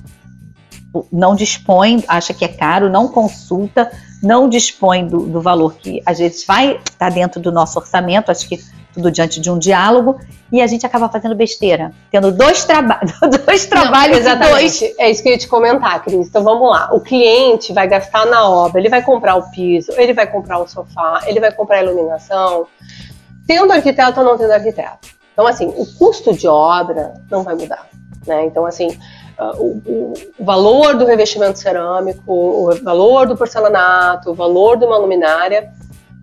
não 1.12 1.34
dispõe, 1.34 2.02
acha 2.08 2.34
que 2.34 2.44
é 2.44 2.48
caro, 2.48 2.90
não 2.90 3.08
consulta, 3.08 3.90
não 4.22 4.48
dispõe 4.48 5.06
do, 5.06 5.20
do 5.26 5.40
valor 5.40 5.74
que 5.74 6.02
às 6.04 6.18
vezes 6.18 6.44
vai 6.44 6.72
estar 6.76 6.92
tá 6.98 7.10
dentro 7.10 7.40
do 7.40 7.52
nosso 7.52 7.78
orçamento, 7.78 8.30
acho 8.30 8.48
que 8.48 8.58
tudo 8.92 9.10
diante 9.10 9.40
de 9.40 9.50
um 9.50 9.58
diálogo, 9.58 10.18
e 10.50 10.60
a 10.60 10.66
gente 10.66 10.84
acaba 10.84 11.08
fazendo 11.08 11.34
besteira, 11.34 11.92
tendo 12.10 12.32
dois, 12.32 12.64
traba 12.64 13.00
dois 13.46 13.66
trabalhos. 13.66 14.16
Não, 14.16 14.32
exatamente, 14.32 14.80
dois... 14.80 14.98
é 14.98 15.10
isso 15.10 15.22
que 15.22 15.28
eu 15.28 15.32
ia 15.32 15.38
te 15.38 15.48
comentar, 15.48 16.02
Cris. 16.02 16.26
Então 16.26 16.42
vamos 16.42 16.68
lá. 16.68 16.90
O 16.92 17.00
cliente 17.00 17.72
vai 17.72 17.86
gastar 17.86 18.26
na 18.26 18.48
obra, 18.48 18.80
ele 18.80 18.88
vai 18.88 19.02
comprar 19.02 19.36
o 19.36 19.50
piso, 19.50 19.92
ele 19.96 20.12
vai 20.12 20.26
comprar 20.26 20.58
o 20.58 20.66
sofá, 20.66 21.22
ele 21.26 21.38
vai 21.38 21.52
comprar 21.52 21.78
a 21.78 21.82
iluminação, 21.84 22.66
tendo 23.46 23.72
arquiteto 23.72 24.20
ou 24.20 24.26
não 24.26 24.36
tendo 24.36 24.52
arquiteto. 24.52 25.08
Então, 25.32 25.46
assim, 25.46 25.66
o 25.68 25.86
custo 25.96 26.34
de 26.34 26.48
obra 26.48 27.14
não 27.30 27.42
vai 27.42 27.54
mudar. 27.54 27.88
Né? 28.26 28.44
Então, 28.46 28.66
assim, 28.66 28.98
o, 29.56 29.82
o, 29.86 30.14
valor 30.38 30.94
do 30.96 31.04
revestimento 31.04 31.58
cerâmico, 31.58 32.22
o 32.26 32.74
valor 32.82 33.26
do 33.26 33.36
porcelanato, 33.36 34.30
o 34.30 34.34
valor 34.34 34.76
de 34.76 34.84
uma 34.84 34.98
luminária, 34.98 35.70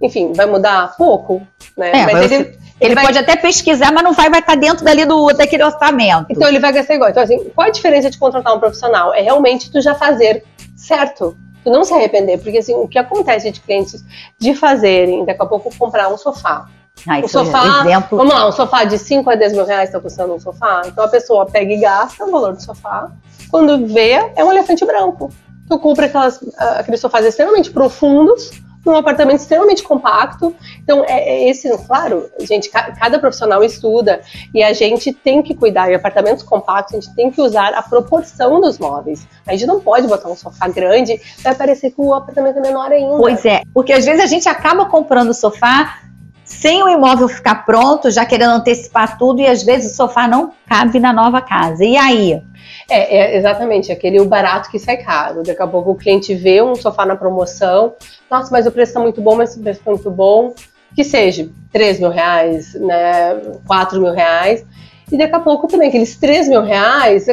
enfim, 0.02 0.34
vai 0.34 0.46
mudar 0.46 0.96
pouco, 0.98 1.42
né? 1.76 1.92
É, 1.92 2.14
mas 2.14 2.32
ele, 2.32 2.36
ele, 2.36 2.60
ele 2.80 2.96
vai... 2.96 3.06
pode 3.06 3.18
até 3.18 3.36
pesquisar, 3.36 3.92
mas 3.92 4.04
não 4.04 4.14
vai, 4.14 4.30
vai 4.30 4.40
estar 4.40 4.56
dentro 4.56 4.86
dali 4.86 5.06
do, 5.06 5.34
daquele 5.34 5.64
orçamento. 5.64 6.28
Então 6.30 6.48
ele 6.48 6.60
vai 6.60 6.72
gastar 6.72 6.96
igual. 6.96 7.10
Então, 7.10 7.24
assim, 7.24 7.50
qual 7.56 7.68
a 7.68 7.72
diferença 7.72 8.10
de 8.10 8.18
contratar 8.18 8.56
um 8.56 8.60
profissional? 8.60 9.14
É 9.14 9.22
realmente 9.22 9.72
tu 9.72 9.82
já 9.82 9.96
fazer 9.96 10.44
certo. 10.76 11.36
Tu 11.64 11.72
não 11.72 11.84
se 11.84 11.94
arrepender, 11.94 12.38
porque 12.38 12.60
assim, 12.60 12.76
o 12.76 12.88
que 12.88 13.00
acontece 13.00 13.52
de 13.52 13.60
clientes 13.60 14.04
de 14.40 14.54
fazerem, 14.54 15.26
daqui 15.26 15.42
a 15.42 15.46
pouco 15.46 15.76
comprar 15.78 16.08
um 16.08 16.18
sofá, 16.18 16.68
ah, 17.08 17.20
o 17.20 17.28
sofá, 17.28 17.82
exemplo... 17.82 18.18
vamos 18.18 18.34
lá, 18.34 18.48
um 18.48 18.52
sofá 18.52 18.84
de 18.84 18.98
5 18.98 19.30
a 19.30 19.36
10 19.36 19.54
mil 19.54 19.66
reais 19.66 19.90
está 19.90 20.00
custando 20.00 20.34
um 20.34 20.40
sofá. 20.40 20.84
Então 20.86 21.04
a 21.04 21.08
pessoa 21.08 21.46
pega 21.46 21.72
e 21.72 21.78
gasta 21.78 22.26
o 22.26 22.32
valor 22.32 22.54
do 22.54 22.62
sofá. 22.62 23.12
Quando 23.50 23.86
vê, 23.88 24.32
é 24.36 24.44
um 24.44 24.52
elefante 24.52 24.86
branco. 24.86 25.32
Tu 25.70 25.80
compra 25.80 26.06
aquelas, 26.06 26.40
ah, 26.58 26.80
aqueles 26.80 27.00
sofás 27.00 27.26
extremamente 27.26 27.72
profundos, 27.72 28.52
num 28.86 28.96
apartamento 28.96 29.40
extremamente 29.40 29.84
compacto. 29.84 30.56
Então, 30.82 31.04
é, 31.06 31.20
é 31.20 31.50
esse, 31.50 31.70
claro, 31.86 32.30
gente, 32.40 32.70
cada 32.70 33.20
profissional 33.20 33.64
estuda 33.64 34.22
e 34.54 34.64
a 34.64 34.72
gente 34.74 35.14
tem 35.14 35.44
que 35.44 35.54
cuidar. 35.54 35.92
Em 35.92 35.96
apartamentos 35.96 36.44
compactos, 36.44 36.96
a 36.96 37.00
gente 37.00 37.14
tem 37.16 37.30
que 37.30 37.42
usar 37.42 37.74
a 37.74 37.82
proporção 37.82 38.62
dos 38.62 38.80
móveis. 38.80 39.28
A 39.46 39.52
gente 39.52 39.66
não 39.66 39.82
pode 39.82 40.08
botar 40.08 40.30
um 40.30 40.36
sofá 40.36 40.68
grande, 40.70 41.20
vai 41.42 41.54
parecer 41.54 41.92
que 41.92 42.02
o 42.02 42.14
apartamento 42.14 42.58
é 42.58 42.62
menor 42.62 42.92
ainda. 42.92 43.18
Pois 43.18 43.46
é, 43.46 43.62
porque 43.74 43.92
às 43.92 44.06
vezes 44.06 44.22
a 44.22 44.28
gente 44.28 44.48
acaba 44.48 44.86
comprando 44.86 45.34
sofá 45.34 46.00
sem 46.48 46.82
o 46.82 46.88
imóvel 46.88 47.28
ficar 47.28 47.66
pronto, 47.66 48.10
já 48.10 48.26
querendo 48.26 48.52
antecipar 48.52 49.18
tudo, 49.18 49.42
e 49.42 49.48
às 49.48 49.64
vezes 49.64 49.92
o 49.92 49.96
sofá 49.96 50.28
não 50.30 50.54
cabe 50.66 50.98
na 50.98 51.12
nova 51.12 51.42
casa. 51.42 51.84
E 51.84 51.98
aí? 51.98 52.42
É, 52.90 53.18
é, 53.18 53.38
exatamente, 53.38 53.92
aquele 53.92 54.22
o 54.22 54.26
barato 54.26 54.72
que 54.72 54.80
sai 54.80 54.96
caro. 54.96 55.44
Daqui 55.44 55.62
a 55.62 55.68
pouco 55.68 55.92
o 55.92 55.96
cliente 55.96 56.34
vê 56.34 56.62
um 56.62 56.74
sofá 56.74 57.06
na 57.06 57.18
promoção, 57.18 57.94
nossa, 58.32 58.50
mas 58.50 58.66
o 58.66 58.72
preço 58.72 58.92
está 58.92 59.00
muito 59.02 59.22
bom, 59.22 59.36
mas 59.36 59.58
o 59.58 59.60
preço 59.60 59.80
está 59.80 59.92
muito 59.92 60.10
bom, 60.10 60.54
que 60.96 61.04
seja 61.04 61.50
3 61.74 62.00
mil 62.00 62.10
reais, 62.10 62.74
né, 62.76 63.42
4 63.68 64.00
mil 64.02 64.14
reais, 64.14 64.66
e 65.12 65.18
daqui 65.18 65.36
a 65.36 65.40
pouco 65.42 65.68
também 65.68 65.90
aqueles 65.90 66.16
3 66.16 66.48
mil 66.48 66.62
reais 66.64 67.26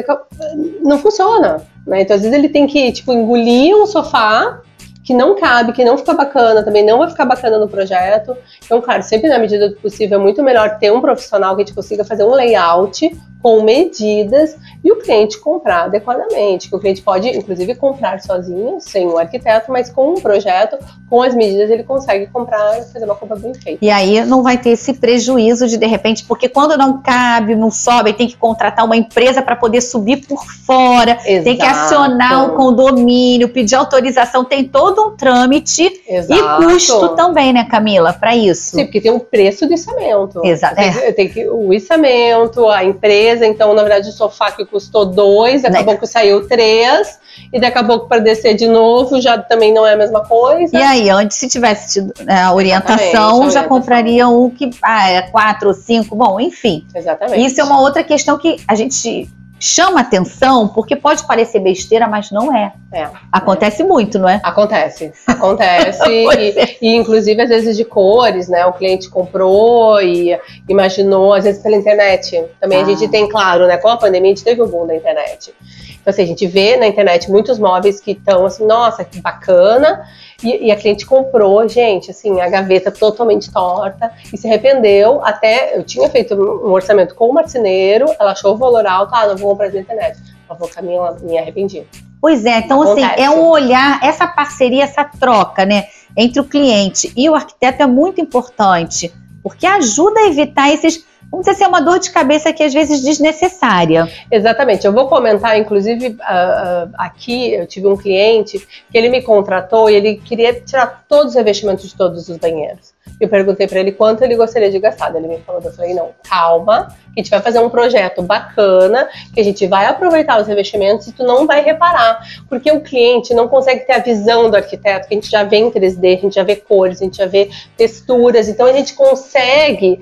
não 0.81 0.99
funciona. 0.99 1.65
Né? 1.87 2.01
Então, 2.01 2.17
às 2.17 2.21
vezes 2.21 2.37
ele 2.37 2.49
tem 2.49 2.67
que 2.67 2.91
tipo, 2.91 3.13
engolir 3.13 3.75
um 3.77 3.85
sofá 3.85 4.59
que 5.05 5.13
não 5.13 5.35
cabe, 5.35 5.71
que 5.71 5.85
não 5.85 5.97
fica 5.97 6.13
bacana, 6.15 6.63
também 6.63 6.83
não 6.83 6.97
vai 6.97 7.09
ficar 7.09 7.25
bacana 7.25 7.59
no 7.59 7.69
projeto. 7.69 8.35
Então, 8.65 8.81
claro, 8.81 9.03
sempre 9.03 9.29
na 9.29 9.37
medida 9.37 9.69
do 9.69 9.75
possível 9.75 10.19
é 10.19 10.21
muito 10.21 10.43
melhor 10.43 10.79
ter 10.79 10.91
um 10.91 10.99
profissional 10.99 11.55
que 11.55 11.61
gente 11.65 11.75
consiga 11.75 12.03
fazer 12.03 12.23
um 12.23 12.33
layout 12.33 13.15
com 13.45 13.61
medidas 13.61 14.57
e 14.83 14.91
o 14.91 14.95
cliente 14.95 15.37
comprar 15.39 15.83
adequadamente. 15.83 16.67
Que 16.67 16.75
o 16.75 16.79
cliente 16.79 17.03
pode, 17.03 17.29
inclusive, 17.29 17.75
comprar 17.75 18.19
sozinho, 18.19 18.77
sem 18.79 19.05
o 19.05 19.19
arquiteto, 19.19 19.71
mas 19.71 19.87
com 19.87 20.13
um 20.13 20.15
projeto, 20.15 20.79
com 21.07 21.21
as 21.21 21.35
medidas, 21.35 21.69
ele 21.69 21.83
consegue 21.83 22.25
comprar, 22.25 22.81
fazer 22.91 23.05
uma 23.05 23.13
compra 23.13 23.35
bem 23.35 23.53
feita. 23.53 23.77
E 23.85 23.91
aí 23.91 24.25
não 24.25 24.41
vai 24.41 24.57
ter 24.57 24.71
esse 24.71 24.93
prejuízo 24.93 25.67
de, 25.67 25.77
de 25.77 25.85
repente, 25.85 26.23
porque 26.23 26.49
quando 26.49 26.75
não 26.75 27.03
cabe, 27.03 27.53
não 27.53 27.69
sobe, 27.69 28.13
tem 28.13 28.27
que 28.27 28.35
contratar 28.35 28.83
uma 28.83 28.97
empresa 28.97 29.43
para 29.43 29.55
poder 29.55 29.81
subir 29.81 30.25
por 30.25 30.43
fora, 30.65 31.19
Exato. 31.23 31.43
tem 31.43 31.55
que 31.55 31.65
acionar 31.65 32.49
o 32.49 32.55
condomínio, 32.55 33.49
pedir 33.49 33.75
autorização, 33.75 34.43
tem 34.43 34.63
todo 34.63 35.03
um 35.03 35.11
trâmite 35.15 36.01
Exato. 36.07 36.63
e 36.63 36.65
custo 36.65 37.09
também, 37.09 37.53
né, 37.53 37.63
Camila, 37.65 38.11
para 38.11 38.35
isso. 38.35 38.75
Sim, 38.75 38.85
porque 38.85 38.99
tem 38.99 39.11
um 39.11 39.19
preço 39.19 39.67
do 39.67 39.73
içamento. 39.73 40.43
Exato. 40.43 40.75
Tem, 40.75 40.89
é. 40.89 41.11
tem 41.11 41.29
que, 41.29 41.47
o 41.47 41.71
içamento, 41.71 42.67
a 42.67 42.83
empresa, 42.83 43.34
então, 43.41 43.73
na 43.73 43.81
verdade, 43.81 44.09
o 44.09 44.11
sofá 44.11 44.51
que 44.51 44.65
custou 44.65 45.05
dois, 45.05 45.61
daqui 45.61 45.77
a 45.77 45.83
pouco 45.83 46.05
saiu 46.05 46.47
três, 46.47 47.19
e 47.51 47.59
daqui 47.59 47.77
a 47.77 47.83
pouco 47.83 48.07
para 48.07 48.21
descer 48.21 48.55
de 48.55 48.67
novo 48.67 49.19
já 49.21 49.37
também 49.37 49.73
não 49.73 49.85
é 49.85 49.93
a 49.93 49.97
mesma 49.97 50.25
coisa. 50.25 50.77
E 50.77 50.81
aí, 50.81 51.09
antes 51.09 51.37
se 51.37 51.47
tivesse 51.47 51.93
tido 51.93 52.13
né, 52.23 52.43
a 52.43 52.53
orientação, 52.53 53.43
a 53.43 53.49
já 53.49 53.63
compraria 53.63 54.27
um 54.27 54.49
que 54.49 54.69
ah, 54.81 55.09
é 55.09 55.21
quatro 55.23 55.69
ou 55.69 55.73
cinco, 55.73 56.15
bom, 56.15 56.39
enfim. 56.39 56.85
Exatamente. 56.93 57.45
Isso 57.45 57.59
é 57.59 57.63
uma 57.63 57.81
outra 57.81 58.03
questão 58.03 58.37
que 58.37 58.57
a 58.67 58.75
gente 58.75 59.29
chama 59.59 60.01
atenção 60.01 60.67
porque 60.67 60.95
pode 60.95 61.25
parecer 61.25 61.59
besteira, 61.59 62.07
mas 62.07 62.31
não 62.31 62.55
é. 62.55 62.73
é 62.93 63.09
Acontece 63.31 63.81
é. 63.81 63.85
muito, 63.85 64.19
não 64.19 64.27
é? 64.27 64.39
Acontece. 64.43 65.13
Acontece. 65.25 66.03
e, 66.09 66.77
e, 66.81 66.95
inclusive, 66.95 67.41
às 67.41 67.49
vezes, 67.49 67.77
de 67.77 67.85
cores, 67.85 68.47
né? 68.47 68.65
O 68.65 68.73
cliente 68.73 69.09
comprou 69.09 70.01
e 70.01 70.37
imaginou, 70.67 71.33
às 71.33 71.43
vezes 71.43 71.61
pela 71.61 71.75
internet. 71.75 72.43
Também 72.59 72.79
ah. 72.79 72.81
a 72.81 72.85
gente 72.85 73.07
tem, 73.07 73.27
claro, 73.29 73.67
né? 73.67 73.77
Com 73.77 73.89
a 73.89 73.97
pandemia, 73.97 74.31
a 74.31 74.35
gente 74.35 74.43
teve 74.43 74.61
o 74.61 74.67
boom 74.67 74.87
da 74.87 74.95
internet. 74.95 75.53
Então, 76.01 76.11
assim, 76.11 76.23
a 76.23 76.27
gente 76.27 76.45
vê 76.45 76.77
na 76.77 76.87
internet 76.87 77.31
muitos 77.31 77.57
móveis 77.57 77.99
que 77.99 78.11
estão 78.11 78.45
assim, 78.45 78.65
nossa, 78.65 79.03
que 79.03 79.19
bacana. 79.19 80.05
E, 80.43 80.67
e, 80.67 80.71
a 80.71 80.75
cliente 80.75 81.05
comprou, 81.05 81.67
gente, 81.67 82.11
assim, 82.11 82.41
a 82.41 82.49
gaveta 82.49 82.91
totalmente 82.91 83.51
torta 83.51 84.11
e 84.33 84.37
se 84.37 84.47
arrependeu. 84.47 85.23
Até 85.23 85.77
eu 85.77 85.83
tinha 85.83 86.09
feito 86.09 86.35
um 86.35 86.71
orçamento 86.71 87.15
com 87.15 87.29
o 87.29 87.33
marceneiro, 87.33 88.05
ela 88.19 88.31
achou 88.31 88.53
o 88.53 88.57
valor 88.57 88.85
alto, 88.85 89.13
ah, 89.15 89.27
não 89.27 89.37
vou 89.37 89.51
comprar 89.51 89.71
na 89.71 89.79
internet. 89.79 90.17
Ela 90.47 90.57
falou, 90.57 90.73
Camila, 90.73 91.17
me 91.21 91.37
arrependi. 91.37 91.85
Pois 92.21 92.45
é, 92.45 92.59
então 92.59 92.81
assim, 92.81 93.03
Acontece. 93.03 93.21
assim, 93.21 93.23
é 93.23 93.29
um 93.29 93.47
olhar, 93.47 93.99
essa 94.03 94.27
parceria, 94.27 94.83
essa 94.83 95.03
troca, 95.03 95.65
né, 95.65 95.85
entre 96.17 96.39
o 96.39 96.43
cliente 96.43 97.11
e 97.15 97.29
o 97.29 97.35
arquiteto 97.35 97.83
é 97.83 97.87
muito 97.87 98.19
importante, 98.19 99.13
porque 99.43 99.65
ajuda 99.65 100.21
a 100.21 100.27
evitar 100.27 100.71
esses 100.71 101.05
vamos 101.35 101.45
dizer 101.45 101.51
assim, 101.51 101.65
uma 101.65 101.81
dor 101.81 101.99
de 101.99 102.09
cabeça 102.11 102.53
que 102.53 102.63
às 102.63 102.73
vezes 102.73 103.01
desnecessária. 103.01 104.07
Exatamente. 104.31 104.85
Eu 104.85 104.93
vou 104.93 105.07
comentar, 105.07 105.59
inclusive, 105.59 106.07
uh, 106.07 106.11
uh, 106.11 106.93
aqui 106.97 107.53
eu 107.53 107.67
tive 107.67 107.87
um 107.87 107.97
cliente 107.97 108.59
que 108.89 108.97
ele 108.97 109.09
me 109.09 109.21
contratou 109.21 109.89
e 109.89 109.95
ele 109.95 110.15
queria 110.15 110.53
tirar 110.53 111.03
todos 111.09 111.29
os 111.29 111.35
revestimentos 111.35 111.89
de 111.89 111.95
todos 111.95 112.29
os 112.29 112.37
banheiros. 112.37 112.93
Eu 113.19 113.27
perguntei 113.27 113.67
para 113.67 113.79
ele 113.79 113.91
quanto 113.91 114.23
ele 114.23 114.35
gostaria 114.35 114.71
de 114.71 114.79
gastar. 114.79 115.13
Ele 115.15 115.27
me 115.27 115.39
falou, 115.39 115.61
eu 115.61 115.71
falei, 115.71 115.93
não, 115.93 116.11
calma, 116.27 116.87
que 117.13 117.19
a 117.19 117.23
gente 117.23 117.29
vai 117.29 117.41
fazer 117.41 117.59
um 117.59 117.69
projeto 117.69 118.21
bacana, 118.21 119.07
que 119.33 119.39
a 119.39 119.43
gente 119.43 119.67
vai 119.67 119.85
aproveitar 119.85 120.41
os 120.41 120.47
revestimentos 120.47 121.07
e 121.07 121.11
tu 121.11 121.23
não 121.23 121.45
vai 121.45 121.61
reparar. 121.61 122.19
Porque 122.49 122.71
o 122.71 122.81
cliente 122.81 123.33
não 123.33 123.47
consegue 123.47 123.85
ter 123.85 123.93
a 123.93 123.99
visão 123.99 124.49
do 124.49 124.55
arquiteto, 124.55 125.07
que 125.07 125.13
a 125.13 125.17
gente 125.17 125.29
já 125.29 125.43
vê 125.43 125.57
em 125.57 125.69
3D, 125.69 126.17
a 126.17 126.21
gente 126.21 126.35
já 126.35 126.43
vê 126.43 126.55
cores, 126.55 127.01
a 127.01 127.05
gente 127.05 127.17
já 127.17 127.25
vê 127.25 127.49
texturas, 127.77 128.47
então 128.47 128.65
a 128.65 128.73
gente 128.73 128.93
consegue 128.93 129.99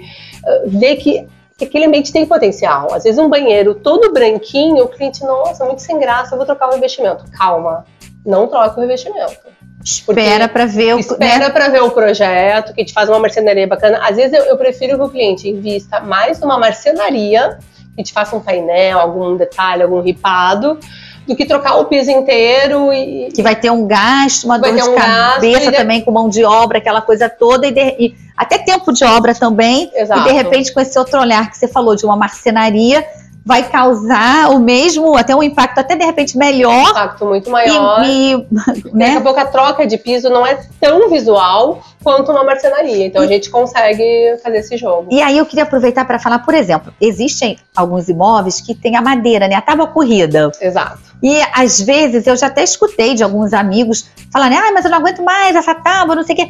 ver 0.65 0.97
que, 0.97 1.27
que 1.57 1.65
aquele 1.65 1.85
ambiente 1.85 2.11
tem 2.11 2.25
potencial. 2.25 2.93
Às 2.93 3.03
vezes 3.03 3.19
um 3.19 3.29
banheiro 3.29 3.75
todo 3.75 4.13
branquinho, 4.13 4.85
o 4.85 4.87
cliente, 4.87 5.23
nossa, 5.23 5.65
muito 5.65 5.81
sem 5.81 5.99
graça, 5.99 6.33
eu 6.33 6.37
vou 6.37 6.45
trocar 6.45 6.69
o 6.69 6.73
revestimento. 6.73 7.25
Calma, 7.31 7.85
não 8.25 8.47
troca 8.47 8.77
o 8.77 8.81
revestimento. 8.81 9.53
Espera 9.83 10.47
para 10.47 10.65
ver 10.65 10.95
o 10.95 10.99
espera 10.99 11.39
né? 11.39 11.49
para 11.49 11.67
ver 11.67 11.83
o 11.83 11.91
projeto, 11.91 12.73
que 12.73 12.81
gente 12.81 12.93
faz 12.93 13.09
uma 13.09 13.19
marcenaria 13.19 13.67
bacana. 13.67 13.99
Às 14.01 14.15
vezes 14.15 14.31
eu, 14.31 14.45
eu 14.45 14.57
prefiro 14.57 14.97
que 14.97 15.03
o 15.03 15.09
cliente 15.09 15.49
invista 15.49 15.99
mais 15.99 16.39
numa 16.39 16.57
marcenaria, 16.57 17.57
que 17.59 17.97
gente 17.97 18.13
faça 18.13 18.33
um 18.35 18.39
painel, 18.39 18.97
algum 18.97 19.35
detalhe, 19.35 19.83
algum 19.83 19.99
ripado, 19.99 20.79
do 21.27 21.35
que 21.35 21.45
trocar 21.45 21.77
o 21.77 21.85
piso 21.85 22.11
inteiro 22.11 22.91
e. 22.93 23.29
Que 23.33 23.41
vai 23.41 23.55
ter 23.55 23.71
um 23.71 23.85
gasto, 23.85 24.45
uma 24.45 24.57
dor 24.57 24.73
de 24.73 24.81
um 24.81 24.95
cabeça 24.95 25.71
também 25.71 26.01
com 26.01 26.11
mão 26.11 26.29
de 26.29 26.43
obra, 26.43 26.77
aquela 26.77 27.01
coisa 27.01 27.29
toda, 27.29 27.67
e, 27.67 27.71
de, 27.71 27.95
e, 27.99 28.15
até 28.35 28.57
tempo 28.57 28.91
de 28.91 29.03
obra 29.03 29.33
também. 29.33 29.91
Exato. 29.93 30.21
E 30.21 30.23
de 30.23 30.31
repente, 30.31 30.73
com 30.73 30.79
esse 30.79 30.97
outro 30.97 31.19
olhar 31.19 31.49
que 31.49 31.57
você 31.57 31.67
falou 31.67 31.95
de 31.95 32.05
uma 32.05 32.15
marcenaria, 32.15 33.05
vai 33.45 33.63
causar 33.63 34.51
o 34.51 34.59
mesmo, 34.59 35.17
até 35.17 35.35
um 35.35 35.43
impacto 35.43 35.79
até 35.79 35.95
de 35.95 36.05
repente 36.05 36.37
melhor. 36.37 36.87
Um 36.87 36.91
impacto 36.91 37.25
muito 37.25 37.49
maior. 37.49 38.03
E, 38.05 38.33
e 38.33 38.47
né? 38.93 39.07
Daqui 39.07 39.17
a 39.17 39.21
pouco 39.21 39.39
a 39.39 39.45
troca 39.45 39.85
de 39.85 39.97
piso 39.97 40.29
não 40.29 40.45
é 40.45 40.59
tão 40.79 41.09
visual 41.09 41.81
quanto 42.01 42.31
uma 42.31 42.43
marcenaria. 42.43 43.05
Então 43.05 43.21
a 43.21 43.27
gente 43.27 43.49
consegue 43.49 44.37
fazer 44.41 44.57
esse 44.59 44.77
jogo. 44.77 45.07
E 45.11 45.21
aí 45.21 45.37
eu 45.37 45.45
queria 45.45 45.63
aproveitar 45.63 46.05
para 46.05 46.19
falar, 46.19 46.39
por 46.39 46.53
exemplo, 46.53 46.93
existem 47.01 47.57
alguns 47.75 48.07
imóveis 48.07 48.61
que 48.61 48.73
tem 48.73 48.95
a 48.95 49.01
madeira, 49.01 49.47
né? 49.47 49.55
A 49.55 49.61
tábua 49.61 49.87
corrida. 49.87 50.51
Exato. 50.61 51.12
E 51.23 51.41
às 51.53 51.79
vezes 51.79 52.27
eu 52.27 52.35
já 52.35 52.47
até 52.47 52.63
escutei 52.63 53.15
de 53.15 53.23
alguns 53.23 53.53
amigos 53.53 54.09
falarem, 54.31 54.57
ah, 54.57 54.71
mas 54.73 54.83
eu 54.83 54.91
não 54.91 54.97
aguento 54.97 55.23
mais 55.23 55.55
essa 55.55 55.73
tábua, 55.73 56.15
não 56.15 56.23
sei 56.23 56.35
o 56.35 56.37
quê. 56.39 56.49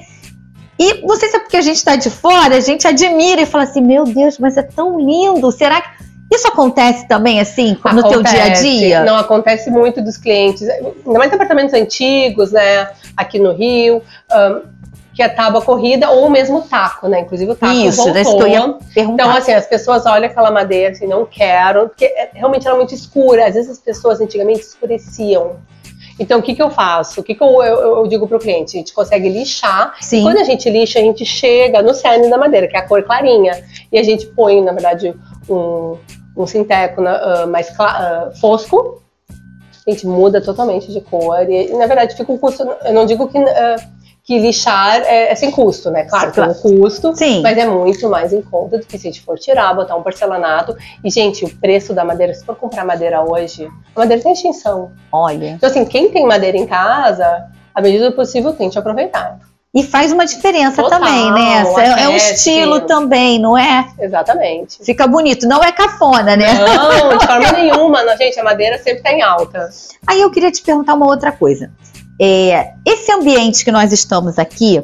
E 0.80 1.06
não 1.06 1.16
sei 1.16 1.30
se 1.30 1.38
é 1.38 1.40
porque 1.40 1.58
a 1.58 1.62
gente 1.62 1.76
está 1.76 1.96
de 1.96 2.10
fora, 2.10 2.56
a 2.56 2.60
gente 2.60 2.88
admira 2.88 3.42
e 3.42 3.46
fala 3.46 3.66
assim, 3.66 3.82
meu 3.82 4.04
Deus, 4.06 4.40
mas 4.40 4.58
é 4.58 4.64
tão 4.64 5.00
lindo. 5.00 5.52
Será 5.52 5.80
que 5.80 5.90
isso 6.34 6.48
acontece 6.48 7.08
também, 7.08 7.40
assim, 7.40 7.78
no 7.84 8.00
acontece. 8.00 8.10
teu 8.10 8.24
dia 8.24 8.44
a 8.44 8.50
dia? 8.50 9.04
Não, 9.06 9.16
acontece 9.16 9.70
muito 9.70 10.02
dos 10.02 10.18
clientes, 10.18 10.68
ainda 10.68 11.20
mais 11.20 11.32
apartamentos 11.32 11.76
antigos, 11.76 12.52
né, 12.52 12.90
aqui 13.16 13.38
no 13.38 13.54
Rio, 13.54 14.02
um, 14.32 14.73
que 15.13 15.21
é 15.21 15.30
tábua 15.30 15.62
corrida 15.62 16.10
ou 16.10 16.30
mesmo 16.30 16.62
taco, 16.62 17.08
né? 17.08 17.21
Inclusive 17.21 17.52
o 17.52 17.56
taco 17.56 17.73
Isso, 17.73 18.04
voltou. 18.04 18.23
Que 18.23 18.41
eu 18.41 18.47
ia 18.47 18.78
então, 18.95 19.30
assim, 19.30 19.54
as 19.54 19.67
pessoas 19.67 20.06
olham 20.06 20.26
aquela 20.26 20.52
madeira 20.52 20.91
assim, 20.91 21.08
não 21.08 21.26
quero, 21.26 21.89
porque 21.89 22.06
é, 22.06 22.32
realmente 22.34 22.67
era 22.67 22.76
muito 22.76 22.93
escura. 22.93 23.47
Às 23.47 23.54
vezes 23.54 23.71
as 23.71 23.80
pessoas 23.80 24.19
antigamente 24.19 24.62
escureciam. 24.62 25.58
Então, 26.19 26.39
o 26.39 26.41
que, 26.43 26.54
que 26.54 26.62
eu 26.62 26.69
faço? 26.69 27.21
O 27.21 27.23
que, 27.23 27.34
que 27.34 27.43
eu, 27.43 27.63
eu, 27.63 27.97
eu 27.97 28.08
digo 28.08 28.28
para 28.28 28.38
o 28.38 28.39
cliente? 28.39 28.78
A 28.78 28.80
gente 28.80 28.93
consegue 28.93 29.30
lixar. 29.30 29.95
Sim. 29.99 30.23
Quando 30.23 30.38
a 30.38 30.43
gente 30.43 30.69
lixa, 30.69 30.99
a 30.99 31.02
gente 31.02 31.26
chega 31.26 31.82
no 31.82 31.93
cerne 31.93 32.30
da 32.30 32.38
madeira, 32.38 32.67
que 32.67 32.76
é 32.76 32.80
a 32.80 32.88
cor 32.88 33.04
clarinha. 33.04 33.63
E 33.91 33.97
a 33.97 34.04
gente 34.04 34.28
põe, 34.28 34.62
na 34.62 34.71
verdade, 34.73 35.15
um, 35.49 35.97
um 36.36 36.45
sinteco 36.45 37.02
uh, 37.02 37.47
mais 37.47 37.69
uh, 37.69 38.39
fosco, 38.39 39.02
a 39.86 39.91
gente 39.91 40.08
muda 40.08 40.41
totalmente 40.41 40.91
de 40.91 41.02
cor 41.02 41.49
e, 41.49 41.73
na 41.73 41.86
verdade 41.86 42.15
fica 42.15 42.32
um 42.32 42.38
custo. 42.38 42.63
Eu 42.86 42.93
não 42.93 43.06
digo 43.06 43.28
que, 43.28 43.38
uh, 43.38 43.76
que 44.24 44.40
lixar 44.40 45.02
é, 45.02 45.32
é, 45.32 45.36
sem 45.36 45.52
custo, 45.52 45.92
né? 45.92 46.06
Claro, 46.06 46.32
tem 46.32 46.44
um 46.46 46.54
custo, 46.54 47.14
Sim. 47.14 47.42
mas 47.42 47.58
é 47.58 47.68
muito 47.68 48.10
mais 48.10 48.32
em 48.32 48.42
conta 48.42 48.78
do 48.78 48.86
que 48.86 48.98
se 48.98 49.08
a 49.08 49.12
gente 49.12 49.22
for 49.22 49.38
tirar, 49.38 49.74
botar 49.74 49.98
um 49.98 50.02
porcelanato. 50.02 50.76
E, 51.04 51.10
gente, 51.10 51.44
o 51.44 51.56
preço 51.58 51.94
da 51.94 52.06
madeira, 52.06 52.34
se 52.34 52.46
for 52.46 52.56
comprar 52.56 52.86
madeira 52.86 53.22
hoje, 53.22 53.68
a 53.94 54.00
madeira 54.00 54.24
tem 54.24 54.32
extinção. 54.32 54.92
Olha. 55.12 55.50
Então, 55.50 55.70
assim, 55.70 55.84
quem 55.84 56.10
tem 56.10 56.26
madeira 56.26 56.58
em 56.58 56.66
casa, 56.66 57.48
à 57.76 57.82
medida 57.82 58.10
do 58.10 58.16
possível, 58.16 58.54
tente 58.54 58.80
aproveitar. 58.80 59.40
E 59.76 59.84
faz 59.84 60.12
uma 60.12 60.26
diferença 60.26 60.84
Total, 60.84 61.00
também, 61.00 61.32
né? 61.32 61.64
É, 61.80 62.04
é, 62.04 62.08
um 62.08 62.16
estilo 62.16 62.82
também, 62.82 63.40
não 63.40 63.58
é? 63.58 63.90
Exatamente. 64.00 64.78
Fica 64.86 65.08
bonito. 65.08 65.48
Não 65.48 65.64
é 65.64 65.72
cafona, 65.72 66.38
né? 66.38 66.46
Não, 66.54 67.18
de 67.18 67.26
forma 67.26 67.52
nenhuma. 67.52 68.04
Não, 68.04 68.16
gente, 68.16 68.40
a 68.40 68.44
madeira 68.44 68.78
sempre 68.78 69.00
está 69.00 69.12
em 69.12 69.24
alta. 69.24 69.70
Aí 70.06 70.22
eu 70.22 70.30
queria 70.30 70.52
te 70.52 70.62
perguntar 70.62 70.94
uma 70.94 71.08
outra 71.08 71.32
coisa. 71.32 71.72
É, 72.19 72.73
esse 72.86 73.12
ambiente 73.12 73.65
que 73.65 73.71
nós 73.71 73.91
estamos 73.91 74.38
aqui, 74.38 74.84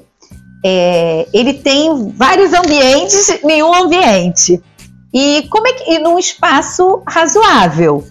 é, 0.63 1.27
ele 1.33 1.53
tem 1.53 2.11
vários 2.11 2.53
ambientes, 2.53 3.39
nenhum 3.43 3.73
ambiente. 3.73 4.61
E 5.13 5.47
como 5.49 5.67
é 5.67 5.73
que. 5.73 5.91
E 5.91 5.99
num 5.99 6.19
espaço 6.19 7.01
razoável. 7.07 8.03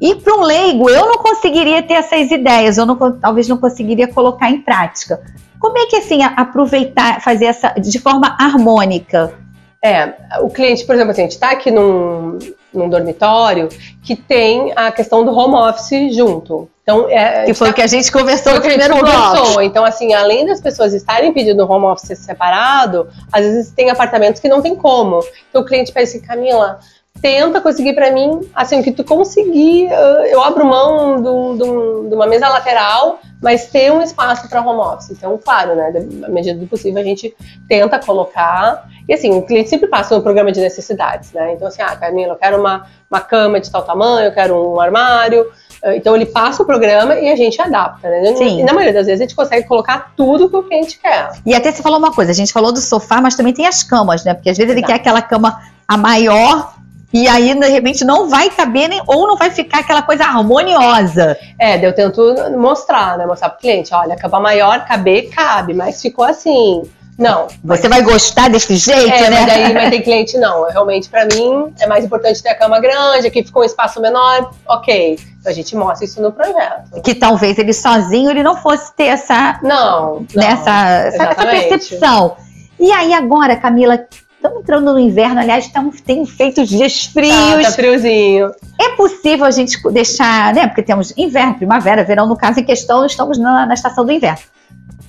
E 0.00 0.16
para 0.16 0.34
um 0.34 0.42
leigo, 0.42 0.90
eu 0.90 1.06
não 1.06 1.18
conseguiria 1.18 1.80
ter 1.80 1.94
essas 1.94 2.28
ideias, 2.32 2.76
eu 2.76 2.84
não, 2.84 2.96
talvez 3.20 3.46
não 3.46 3.56
conseguiria 3.56 4.08
colocar 4.08 4.50
em 4.50 4.60
prática. 4.60 5.22
Como 5.60 5.78
é 5.78 5.86
que 5.86 5.94
assim 5.94 6.20
aproveitar, 6.24 7.20
fazer 7.20 7.44
essa 7.44 7.68
de 7.68 8.00
forma 8.00 8.36
harmônica? 8.36 9.32
É, 9.80 10.12
o 10.40 10.48
cliente, 10.48 10.84
por 10.84 10.96
exemplo, 10.96 11.12
assim, 11.12 11.22
a 11.22 11.24
gente 11.24 11.32
está 11.32 11.52
aqui 11.52 11.70
num, 11.70 12.36
num 12.74 12.88
dormitório 12.88 13.68
que 14.02 14.16
tem 14.16 14.72
a 14.74 14.90
questão 14.90 15.24
do 15.24 15.32
home 15.32 15.54
office 15.54 16.14
junto. 16.14 16.68
Então, 16.82 17.08
é, 17.08 17.44
que 17.44 17.54
foi 17.54 17.68
o 17.68 17.70
tá, 17.70 17.76
que 17.76 17.82
a 17.82 17.86
gente 17.86 18.10
conversou 18.10 18.54
no 18.54 18.60
primeiro 18.60 18.96
bloco. 18.96 19.60
Então, 19.62 19.84
assim, 19.84 20.14
além 20.14 20.44
das 20.44 20.60
pessoas 20.60 20.92
estarem 20.92 21.32
pedindo 21.32 21.70
home 21.70 21.86
office 21.86 22.18
separado, 22.18 23.08
às 23.30 23.44
vezes 23.44 23.70
tem 23.70 23.88
apartamentos 23.88 24.40
que 24.40 24.48
não 24.48 24.60
tem 24.60 24.74
como. 24.74 25.24
Então, 25.48 25.62
o 25.62 25.64
cliente 25.64 25.92
pede 25.92 26.08
assim, 26.08 26.20
Camila, 26.20 26.80
tenta 27.20 27.60
conseguir 27.60 27.94
para 27.94 28.10
mim, 28.10 28.40
assim, 28.52 28.80
o 28.80 28.82
que 28.82 28.90
tu 28.90 29.04
conseguir, 29.04 29.88
eu 30.28 30.42
abro 30.42 30.64
mão 30.64 31.22
do, 31.22 31.54
do, 31.54 32.08
de 32.08 32.14
uma 32.16 32.26
mesa 32.26 32.48
lateral, 32.48 33.20
mas 33.40 33.66
ter 33.66 33.92
um 33.92 34.02
espaço 34.02 34.48
para 34.48 34.60
home 34.60 34.80
office. 34.80 35.10
Então, 35.10 35.38
claro, 35.38 35.76
né, 35.76 35.92
à 36.24 36.28
medida 36.28 36.58
do 36.58 36.66
possível 36.66 37.00
a 37.00 37.04
gente 37.04 37.34
tenta 37.68 37.98
colocar. 38.00 38.88
E 39.08 39.14
assim, 39.14 39.32
o 39.32 39.42
cliente 39.42 39.68
sempre 39.68 39.88
passa 39.88 40.16
um 40.16 40.20
programa 40.20 40.50
de 40.50 40.60
necessidades, 40.60 41.32
né? 41.32 41.52
Então, 41.52 41.68
assim, 41.68 41.82
ah, 41.82 41.94
Camila, 41.96 42.34
eu 42.34 42.38
quero 42.38 42.58
uma, 42.58 42.86
uma 43.10 43.20
cama 43.20 43.60
de 43.60 43.70
tal 43.70 43.82
tamanho, 43.82 44.26
eu 44.26 44.32
quero 44.32 44.56
um 44.56 44.80
armário. 44.80 45.50
Então, 45.84 46.14
ele 46.14 46.26
passa 46.26 46.62
o 46.62 46.66
programa 46.66 47.16
e 47.16 47.30
a 47.30 47.36
gente 47.36 47.60
adapta, 47.60 48.08
né? 48.08 48.34
Sim. 48.36 48.60
E 48.60 48.62
na 48.62 48.72
maioria 48.72 48.92
das 48.92 49.06
vezes 49.06 49.20
a 49.20 49.24
gente 49.24 49.34
consegue 49.34 49.66
colocar 49.66 50.12
tudo 50.16 50.48
que 50.48 50.56
o 50.56 50.62
cliente 50.62 50.98
quer. 51.00 51.30
E 51.44 51.54
até 51.54 51.72
você 51.72 51.82
falou 51.82 51.98
uma 51.98 52.12
coisa, 52.12 52.30
a 52.30 52.34
gente 52.34 52.52
falou 52.52 52.72
do 52.72 52.80
sofá, 52.80 53.20
mas 53.20 53.34
também 53.34 53.52
tem 53.52 53.66
as 53.66 53.82
camas, 53.82 54.24
né? 54.24 54.32
Porque 54.32 54.50
às 54.50 54.56
vezes 54.56 54.72
Exato. 54.72 54.86
ele 54.86 54.86
quer 54.86 55.00
aquela 55.00 55.20
cama 55.20 55.60
a 55.88 55.96
maior 55.96 56.72
e 57.12 57.28
aí, 57.28 57.54
de 57.54 57.68
repente, 57.68 58.04
não 58.04 58.28
vai 58.30 58.48
caber 58.48 58.88
nem, 58.88 59.02
ou 59.06 59.26
não 59.26 59.36
vai 59.36 59.50
ficar 59.50 59.80
aquela 59.80 60.00
coisa 60.00 60.24
harmoniosa. 60.24 61.36
É, 61.58 61.84
eu 61.84 61.94
tento 61.94 62.34
mostrar, 62.56 63.18
né? 63.18 63.26
Mostrar 63.26 63.50
pro 63.50 63.60
cliente, 63.60 63.92
olha, 63.92 64.16
capa 64.16 64.40
maior, 64.40 64.86
caber, 64.86 65.28
cabe, 65.28 65.74
mas 65.74 66.00
ficou 66.00 66.24
assim. 66.24 66.82
Não. 67.18 67.48
Você 67.62 67.88
vai 67.88 68.02
gostar 68.02 68.48
desse 68.48 68.74
jeito, 68.76 69.12
é, 69.12 69.30
né? 69.30 69.40
Mas 69.40 69.46
daí 69.46 69.72
vai 69.72 69.90
ter 69.90 70.00
cliente, 70.00 70.38
não. 70.38 70.68
Realmente, 70.68 71.08
para 71.08 71.26
mim, 71.26 71.72
é 71.78 71.86
mais 71.86 72.04
importante 72.04 72.42
ter 72.42 72.50
a 72.50 72.54
cama 72.54 72.80
grande, 72.80 73.26
aqui 73.26 73.44
ficou 73.44 73.62
um 73.62 73.66
espaço 73.66 74.00
menor, 74.00 74.50
ok. 74.66 75.18
Então 75.40 75.52
a 75.52 75.54
gente 75.54 75.76
mostra 75.76 76.04
isso 76.04 76.20
no 76.22 76.32
projeto. 76.32 77.02
Que 77.02 77.14
talvez 77.14 77.58
ele 77.58 77.72
sozinho 77.72 78.30
ele 78.30 78.42
não 78.42 78.56
fosse 78.56 78.94
ter 78.94 79.06
essa. 79.06 79.60
Não. 79.62 80.14
não 80.14 80.26
nessa, 80.34 80.70
essa 81.06 81.34
percepção. 81.34 82.36
E 82.80 82.90
aí, 82.90 83.12
agora, 83.12 83.56
Camila, 83.56 84.06
Estamos 84.42 84.62
entrando 84.62 84.92
no 84.92 84.98
inverno, 84.98 85.38
aliás, 85.38 85.66
estamos, 85.66 86.00
tem 86.00 86.26
feito 86.26 86.66
dias 86.66 87.04
frios. 87.04 87.32
Tá, 87.32 87.62
tá 87.62 87.70
friozinho. 87.70 88.50
É 88.76 88.88
possível 88.96 89.46
a 89.46 89.52
gente 89.52 89.80
deixar, 89.92 90.52
né? 90.52 90.66
Porque 90.66 90.82
temos 90.82 91.16
inverno, 91.16 91.54
primavera, 91.54 92.02
verão, 92.02 92.26
no 92.26 92.36
caso 92.36 92.58
em 92.58 92.64
questão, 92.64 93.06
estamos 93.06 93.38
na, 93.38 93.66
na 93.66 93.74
estação 93.74 94.04
do 94.04 94.10
inverno. 94.10 94.42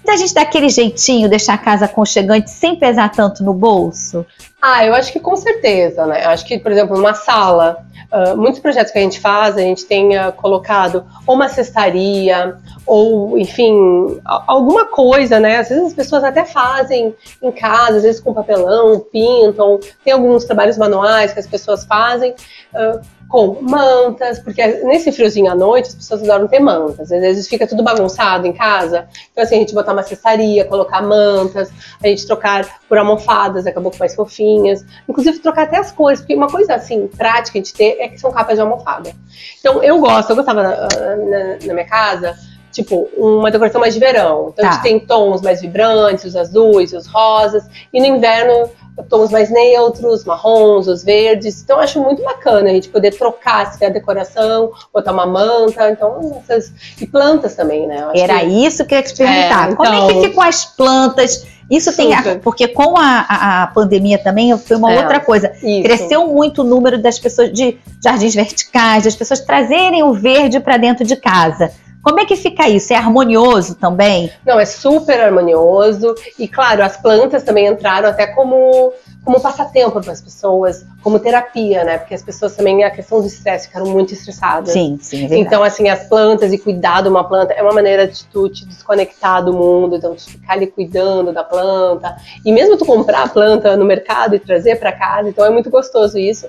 Da 0.06 0.18
gente 0.18 0.34
dar 0.34 0.42
aquele 0.42 0.70
jeitinho, 0.70 1.30
deixar 1.30 1.54
a 1.54 1.58
casa 1.58 1.86
aconchegante 1.86 2.50
sem 2.50 2.76
pesar 2.76 3.10
tanto 3.10 3.44
no 3.44 3.54
bolso? 3.54 4.26
Ah, 4.62 4.86
eu 4.86 4.94
acho 4.94 5.12
que 5.12 5.20
com 5.20 5.36
certeza, 5.36 6.06
né? 6.06 6.26
Acho 6.26 6.46
que, 6.46 6.58
por 6.58 6.72
exemplo, 6.72 6.96
numa 6.96 7.14
sala, 7.14 7.86
uh, 8.12 8.38
muitos 8.38 8.60
projetos 8.60 8.92
que 8.92 9.00
a 9.00 9.02
gente 9.02 9.20
faz, 9.20 9.58
a 9.58 9.62
gente 9.62 9.86
tem 9.86 10.18
uh, 10.18 10.32
colocado 10.34 11.06
ou 11.26 11.36
uma 11.36 11.50
cestaria, 11.50 12.58
ou, 12.86 13.38
enfim, 13.38 14.20
alguma 14.24 14.86
coisa, 14.86 15.40
né? 15.40 15.58
Às 15.58 15.70
vezes 15.70 15.88
as 15.88 15.94
pessoas 15.94 16.24
até 16.24 16.46
fazem 16.46 17.16
em 17.42 17.52
casa, 17.52 17.98
às 17.98 18.04
vezes 18.04 18.22
com 18.22 18.34
papelão, 18.34 19.00
pintam, 19.00 19.80
tem 20.04 20.14
alguns 20.14 20.46
trabalhos 20.46 20.78
manuais 20.78 21.34
que 21.34 21.40
as 21.40 21.48
pessoas 21.48 21.86
fazem. 21.86 22.34
Uh, 22.74 23.02
com 23.34 23.58
mantas, 23.64 24.38
porque 24.38 24.64
nesse 24.84 25.12
friozinho 25.12 25.52
à 25.52 25.56
noite 25.56 25.88
as 25.88 25.96
pessoas 25.96 26.22
adoram 26.22 26.48
ter 26.48 26.60
mantas. 26.60 27.12
Às 27.12 27.20
vezes 27.20 27.48
fica 27.48 27.66
tudo 27.66 27.82
bagunçado 27.82 28.46
em 28.46 28.54
casa. 28.54 29.08
Então, 29.32 29.44
assim, 29.44 29.56
a 29.56 29.58
gente 29.58 29.74
botar 29.74 29.92
uma 29.92 30.04
cestaria, 30.04 30.64
colocar 30.66 31.02
mantas, 31.02 31.72
a 32.04 32.08
gente 32.08 32.28
trocar 32.28 32.80
por 32.88 32.96
almofadas, 32.96 33.66
acabou 33.66 33.92
com 33.92 33.98
mais 33.98 34.14
fofinhas. 34.14 34.86
Inclusive, 35.10 35.40
trocar 35.40 35.64
até 35.64 35.78
as 35.78 35.92
cores, 35.92 36.20
porque 36.20 36.36
uma 36.36 36.48
coisa, 36.48 36.76
assim, 36.76 37.08
prática 37.08 37.58
a 37.58 37.60
gente 37.60 37.74
ter 37.74 37.98
é 38.00 38.08
que 38.08 38.20
são 38.20 38.32
capas 38.32 38.54
de 38.54 38.62
almofada. 38.62 39.12
Então, 39.60 39.82
eu 39.82 40.00
gosto, 40.00 40.30
eu 40.30 40.36
gostava 40.36 40.62
na, 40.62 40.70
na, 40.76 41.58
na 41.66 41.74
minha 41.74 41.88
casa 41.88 42.38
tipo, 42.74 43.08
uma 43.16 43.52
decoração 43.52 43.80
mais 43.80 43.94
de 43.94 44.00
verão. 44.00 44.50
Então 44.52 44.64
tá. 44.64 44.70
a 44.70 44.72
gente 44.74 44.78
tá. 44.78 44.84
tem 44.84 45.00
tons 45.00 45.42
mais 45.42 45.62
vibrantes, 45.62 46.26
os 46.26 46.36
azuis, 46.36 46.92
os 46.92 47.08
rosas, 47.08 47.64
e 47.94 48.02
no 48.02 48.08
inverno 48.08 48.70
tons 49.10 49.32
mais 49.32 49.50
neutros, 49.50 50.26
marrons, 50.26 50.88
os 50.88 51.04
verdes. 51.04 51.62
Então 51.62 51.80
acho 51.80 52.02
muito 52.02 52.22
bacana 52.24 52.70
a 52.70 52.74
gente 52.74 52.90
poder 52.90 53.12
trocar 53.12 53.68
assim, 53.68 53.86
a 53.86 53.90
decoração, 53.90 54.72
botar 54.92 55.12
uma 55.12 55.26
manta, 55.26 55.90
então 55.90 56.42
essas 56.44 56.74
e 57.00 57.06
plantas 57.06 57.56
também, 57.56 57.88
né? 57.88 58.08
Era 58.16 58.40
que... 58.40 58.46
isso 58.46 58.86
que 58.86 58.94
eu 58.94 58.98
ia 58.98 59.04
te 59.04 59.16
perguntar. 59.16 59.72
É, 59.72 59.76
Como 59.76 59.88
é 59.88 59.92
que 59.92 60.12
então 60.12 60.22
ficam 60.24 60.44
as 60.44 60.66
plantas? 60.66 61.46
Isso 61.72 61.92
Super. 61.92 62.04
tem 62.04 62.14
a, 62.14 62.40
porque 62.40 62.68
com 62.68 62.98
a, 62.98 63.26
a, 63.28 63.64
a, 63.64 63.68
pandemia 63.68 64.18
também 64.18 64.56
foi 64.58 64.76
uma 64.76 64.92
é, 64.92 65.00
outra 65.00 65.20
coisa. 65.20 65.54
Isso. 65.64 65.84
Cresceu 65.84 66.28
muito 66.28 66.62
o 66.62 66.64
número 66.64 67.02
das 67.02 67.18
pessoas 67.18 67.52
de 67.52 67.78
jardins 68.04 68.36
verticais, 68.36 69.06
das 69.06 69.16
pessoas 69.16 69.40
trazerem 69.40 70.04
o 70.04 70.14
verde 70.14 70.60
para 70.60 70.78
dentro 70.78 71.06
de 71.06 71.16
casa. 71.16 71.72
Como 72.04 72.20
é 72.20 72.26
que 72.26 72.36
fica 72.36 72.68
isso? 72.68 72.92
É 72.92 72.98
harmonioso 72.98 73.76
também? 73.76 74.30
Não, 74.46 74.60
é 74.60 74.66
super 74.66 75.22
harmonioso. 75.22 76.14
E 76.38 76.50
claro, 76.50 76.84
as 76.84 76.98
plantas 76.98 77.44
também 77.44 77.66
entraram 77.66 78.10
até 78.10 78.28
como, 78.28 78.92
como 79.24 79.40
passatempo 79.40 80.02
para 80.02 80.12
as 80.12 80.22
pessoas, 80.22 80.86
como 81.02 81.18
terapia, 81.18 81.86
né? 81.86 81.98
Porque 81.98 82.14
as 82.14 82.22
pessoas 82.22 82.58
também, 82.58 82.84
a 82.84 82.92
questão 82.92 83.22
do 83.22 83.28
estresse, 83.28 83.68
ficaram 83.68 83.86
muito 83.86 84.14
estressadas. 84.14 84.74
Sim, 84.74 85.00
sim. 85.02 85.34
É 85.34 85.38
então, 85.38 85.64
assim, 85.64 85.88
as 85.88 86.06
plantas 86.10 86.52
e 86.52 86.58
cuidar 86.58 87.02
de 87.02 87.08
uma 87.08 87.24
planta 87.24 87.54
é 87.54 87.64
uma 87.64 87.72
maneira 87.72 88.06
de 88.06 88.26
tu 88.26 88.50
te 88.50 88.66
desconectar 88.66 89.42
do 89.42 89.54
mundo, 89.54 89.96
então 89.96 90.14
tu 90.14 90.30
ficar 90.30 90.54
ali 90.54 90.68
cuidando 90.68 91.32
da 91.32 91.46
planta. 91.46 92.18
E 92.46 92.52
mesmo 92.52 92.76
tu 92.76 92.86
comprar 92.86 93.24
a 93.24 93.30
planta 93.30 93.78
no 93.78 93.86
mercado 93.86 94.36
e 94.36 94.40
trazer 94.40 94.76
para 94.76 94.92
casa, 94.92 95.30
então 95.30 95.46
é 95.46 95.50
muito 95.50 95.70
gostoso 95.70 96.18
isso. 96.20 96.48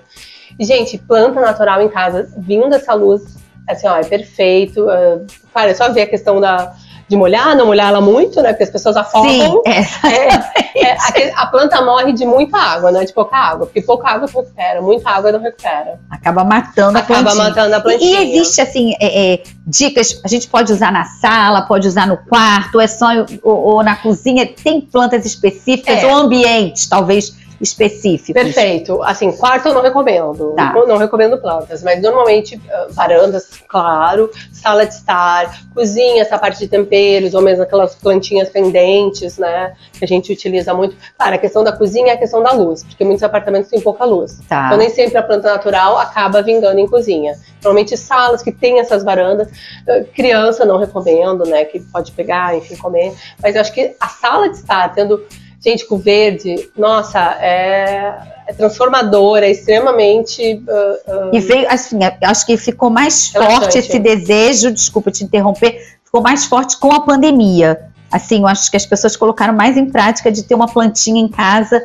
E, 0.58 0.64
gente, 0.64 0.98
planta 0.98 1.40
natural 1.40 1.80
em 1.80 1.88
casa, 1.88 2.28
vindo 2.36 2.74
essa 2.74 2.92
luz 2.92 3.43
assim, 3.68 3.86
ó, 3.86 3.96
é 3.96 4.04
perfeito. 4.04 4.86
Uh, 4.86 5.26
claro, 5.52 5.70
é 5.70 5.74
só 5.74 5.92
ver 5.92 6.02
a 6.02 6.06
questão 6.06 6.40
da, 6.40 6.74
de 7.08 7.16
molhar, 7.16 7.56
não 7.56 7.66
molhar 7.66 7.88
ela 7.88 8.00
muito, 8.00 8.40
né? 8.40 8.50
Porque 8.50 8.64
as 8.64 8.70
pessoas 8.70 8.96
afogam. 8.96 9.30
Sim, 9.30 9.62
é, 9.66 10.88
é, 10.88 11.32
a, 11.32 11.42
a, 11.42 11.46
planta 11.46 11.82
morre 11.82 12.12
de 12.12 12.24
muita 12.24 12.56
água, 12.56 12.90
não 12.90 13.00
é 13.00 13.04
de 13.04 13.12
pouca 13.12 13.36
água. 13.36 13.66
Porque 13.66 13.82
pouca 13.82 14.08
água 14.08 14.26
recupera, 14.26 14.80
muita 14.80 15.10
água 15.10 15.32
não 15.32 15.40
recupera. 15.40 15.98
Acaba 16.10 16.44
matando 16.44 16.98
Acaba 16.98 17.20
a 17.20 17.22
plantinha. 17.22 17.32
Acaba 17.32 17.34
matando 17.34 17.74
a 17.74 17.80
plantinha. 17.80 18.20
E, 18.20 18.34
e 18.34 18.38
existe, 18.38 18.60
assim, 18.60 18.94
é, 19.00 19.34
é, 19.34 19.42
dicas, 19.66 20.20
a 20.24 20.28
gente 20.28 20.48
pode 20.48 20.72
usar 20.72 20.92
na 20.92 21.04
sala, 21.04 21.62
pode 21.62 21.86
usar 21.86 22.06
no 22.06 22.16
quarto, 22.16 22.80
é 22.80 22.86
só 22.86 23.06
ou, 23.42 23.74
ou 23.74 23.82
na 23.82 23.96
cozinha, 23.96 24.46
tem 24.46 24.80
plantas 24.80 25.24
específicas 25.26 26.02
é. 26.02 26.06
ou 26.06 26.16
ambientes, 26.16 26.86
talvez 26.88 27.43
específicos. 27.60 28.42
Perfeito. 28.42 29.02
Assim, 29.02 29.32
quarto 29.32 29.68
eu 29.68 29.74
não 29.74 29.82
recomendo. 29.82 30.52
Tá. 30.56 30.72
Não, 30.72 30.86
não, 30.86 30.96
recomendo 30.96 31.38
plantas, 31.38 31.82
mas 31.82 32.00
normalmente 32.00 32.56
uh, 32.56 32.92
varandas, 32.92 33.48
claro, 33.68 34.30
sala 34.52 34.84
de 34.84 34.94
estar, 34.94 35.64
cozinha, 35.74 36.22
essa 36.22 36.38
parte 36.38 36.58
de 36.58 36.68
temperos, 36.68 37.34
ou 37.34 37.42
mesmo 37.42 37.62
aquelas 37.62 37.94
plantinhas 37.94 38.48
pendentes, 38.48 39.38
né? 39.38 39.74
Que 39.92 40.04
a 40.04 40.08
gente 40.08 40.32
utiliza 40.32 40.74
muito. 40.74 40.96
Claro, 41.16 41.34
a 41.34 41.38
questão 41.38 41.64
da 41.64 41.72
cozinha 41.72 42.12
é 42.12 42.14
a 42.14 42.18
questão 42.18 42.42
da 42.42 42.52
luz, 42.52 42.82
porque 42.82 43.04
muitos 43.04 43.22
apartamentos 43.22 43.70
têm 43.70 43.80
pouca 43.80 44.04
luz. 44.04 44.40
Tá. 44.48 44.66
Então 44.66 44.78
nem 44.78 44.90
sempre 44.90 45.18
a 45.18 45.22
planta 45.22 45.50
natural 45.50 45.98
acaba 45.98 46.42
vingando 46.42 46.78
em 46.78 46.86
cozinha. 46.86 47.34
Normalmente 47.62 47.96
salas 47.96 48.42
que 48.42 48.52
têm 48.52 48.78
essas 48.80 49.02
varandas, 49.02 49.48
uh, 49.48 50.04
criança 50.14 50.64
não 50.64 50.78
recomendo, 50.78 51.44
né? 51.44 51.64
Que 51.64 51.80
pode 51.80 52.12
pegar, 52.12 52.56
enfim, 52.56 52.76
comer. 52.76 53.14
Mas 53.42 53.54
eu 53.54 53.60
acho 53.60 53.72
que 53.72 53.94
a 54.00 54.08
sala 54.08 54.48
de 54.48 54.56
estar 54.56 54.92
tendo 54.92 55.24
gente, 55.64 55.86
com 55.86 55.96
verde, 55.96 56.68
nossa, 56.76 57.18
é, 57.40 58.14
é 58.46 58.52
transformadora, 58.52 59.46
é 59.46 59.50
extremamente. 59.50 60.62
Uh, 60.68 61.28
uh, 61.30 61.34
e 61.34 61.40
veio, 61.40 61.66
assim, 61.70 61.98
acho 62.22 62.44
que 62.44 62.56
ficou 62.56 62.90
mais 62.90 63.28
forte 63.28 63.78
esse 63.78 63.98
desejo, 63.98 64.70
desculpa 64.70 65.10
te 65.10 65.24
interromper, 65.24 65.80
ficou 66.04 66.20
mais 66.20 66.44
forte 66.44 66.78
com 66.78 66.92
a 66.92 67.00
pandemia. 67.00 67.80
Assim, 68.12 68.40
eu 68.40 68.46
acho 68.46 68.70
que 68.70 68.76
as 68.76 68.86
pessoas 68.86 69.16
colocaram 69.16 69.54
mais 69.54 69.76
em 69.76 69.86
prática 69.86 70.30
de 70.30 70.42
ter 70.42 70.54
uma 70.54 70.68
plantinha 70.68 71.20
em 71.20 71.28
casa 71.28 71.82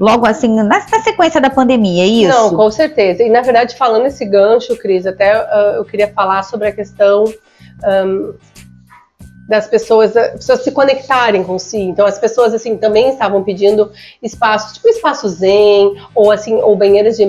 logo 0.00 0.26
assim, 0.26 0.54
na, 0.54 0.62
na, 0.62 0.80
sequência 0.80 1.40
da 1.40 1.50
pandemia, 1.50 2.04
é 2.04 2.06
isso? 2.06 2.28
Não, 2.28 2.54
com 2.54 2.70
certeza. 2.70 3.22
E 3.22 3.28
na 3.28 3.42
verdade, 3.42 3.76
falando 3.76 4.06
esse 4.06 4.24
gancho, 4.24 4.76
Cris, 4.76 5.06
até 5.06 5.36
uh, 5.36 5.76
eu 5.76 5.84
queria 5.84 6.08
falar 6.08 6.44
sobre 6.44 6.68
a 6.68 6.72
questão 6.72 7.24
um, 7.84 8.34
das 9.48 9.66
pessoas, 9.66 10.12
pessoas 10.12 10.62
se 10.62 10.70
conectarem 10.70 11.42
com 11.42 11.58
si. 11.58 11.78
Então 11.78 12.06
as 12.06 12.18
pessoas 12.18 12.52
assim 12.52 12.76
também 12.76 13.08
estavam 13.08 13.42
pedindo 13.42 13.90
espaços, 14.22 14.74
tipo 14.74 14.88
espaço 14.88 15.26
zen, 15.28 15.96
ou 16.14 16.30
assim, 16.30 16.56
ou 16.56 16.76
banheiros 16.76 17.16
de 17.16 17.22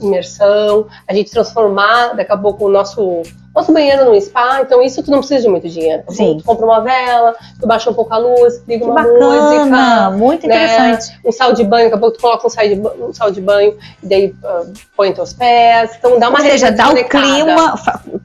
imersão, 0.00 0.86
a 1.06 1.12
gente 1.12 1.30
transformar 1.30 2.14
daqui 2.14 2.32
a 2.32 2.38
pouco 2.38 2.64
o 2.64 2.70
nosso 2.70 3.22
nosso 3.56 3.72
banheiro 3.72 4.04
num 4.04 4.20
spa, 4.20 4.60
então 4.60 4.82
isso 4.82 5.02
tu 5.02 5.10
não 5.10 5.18
precisa 5.18 5.40
de 5.40 5.48
muito 5.48 5.66
dinheiro. 5.66 6.02
Sim. 6.10 6.36
Tu 6.38 6.44
compra 6.44 6.66
uma 6.66 6.80
vela, 6.80 7.34
tu 7.58 7.66
baixa 7.66 7.90
um 7.90 7.94
pouco 7.94 8.12
a 8.12 8.18
luz, 8.18 8.62
liga 8.68 8.84
que 8.84 8.90
uma 8.90 9.02
bacana, 9.02 10.10
música. 10.10 10.10
Muito 10.10 10.46
né? 10.46 10.54
interessante. 10.54 11.18
Um 11.24 11.32
sal 11.32 11.54
de 11.54 11.64
banho, 11.64 11.84
daqui 11.84 11.96
a 11.96 11.98
pouco 11.98 12.18
tu 12.18 12.20
coloca 12.20 12.46
um 12.46 12.50
sal 12.50 12.68
de, 12.68 12.74
um 12.74 13.14
sal 13.14 13.30
de 13.30 13.40
banho 13.40 13.74
e 14.02 14.06
daí 14.06 14.26
uh, 14.26 14.72
põe 14.94 15.12
teus 15.12 15.32
pés. 15.32 15.92
Então 15.98 16.18
dá 16.18 16.28
uma 16.28 16.38
Ou 16.38 16.44
seja, 16.44 16.70
dá 16.70 16.90
o 16.90 17.04
clima, 17.08 17.74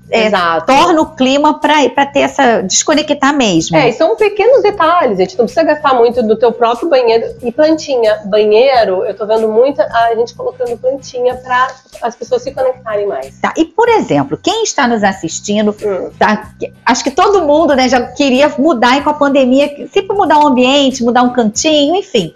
é, 0.10 0.30
torna 0.66 1.02
o 1.02 1.16
clima 1.16 1.60
para 1.60 2.06
ter 2.06 2.20
essa 2.20 2.62
desconectar 2.62 3.34
mesmo. 3.34 3.78
É, 3.78 3.88
e 3.88 3.94
são 3.94 4.18
pequenos 4.18 4.62
detalhes, 4.62 5.18
a 5.18 5.22
gente 5.22 5.38
não 5.38 5.46
precisa 5.46 5.64
gastar 5.64 5.94
muito 5.94 6.22
do 6.22 6.36
teu 6.36 6.52
próprio 6.52 6.90
banheiro. 6.90 7.34
E 7.42 7.52
plantinha, 7.54 8.20
banheiro, 8.26 9.06
eu 9.06 9.16
tô 9.16 9.26
vendo 9.26 9.48
muita 9.48 9.84
a 9.84 10.14
gente 10.16 10.36
colocando 10.36 10.78
plantinha 10.78 11.36
para 11.36 11.70
as 12.02 12.16
pessoas 12.18 12.42
se 12.42 12.52
conectarem 12.52 13.08
mais. 13.08 13.40
Tá, 13.40 13.54
e 13.56 13.64
por 13.64 13.88
exemplo, 13.88 14.38
quem 14.38 14.64
está 14.64 14.88
nos 14.88 15.04
assistindo 15.04 15.21
assistindo. 15.26 15.76
Hum. 15.84 16.10
Tá? 16.18 16.52
Acho 16.86 17.04
que 17.04 17.12
todo 17.12 17.46
mundo 17.46 17.76
né, 17.76 17.88
já 17.88 18.02
queria 18.08 18.50
mudar 18.58 18.98
e 18.98 19.02
com 19.02 19.10
a 19.10 19.14
pandemia, 19.14 19.88
sempre 19.92 20.16
mudar 20.16 20.40
o 20.40 20.44
um 20.44 20.48
ambiente, 20.48 21.04
mudar 21.04 21.24
um 21.24 21.34
cantinho, 21.34 21.96
enfim. 21.96 22.34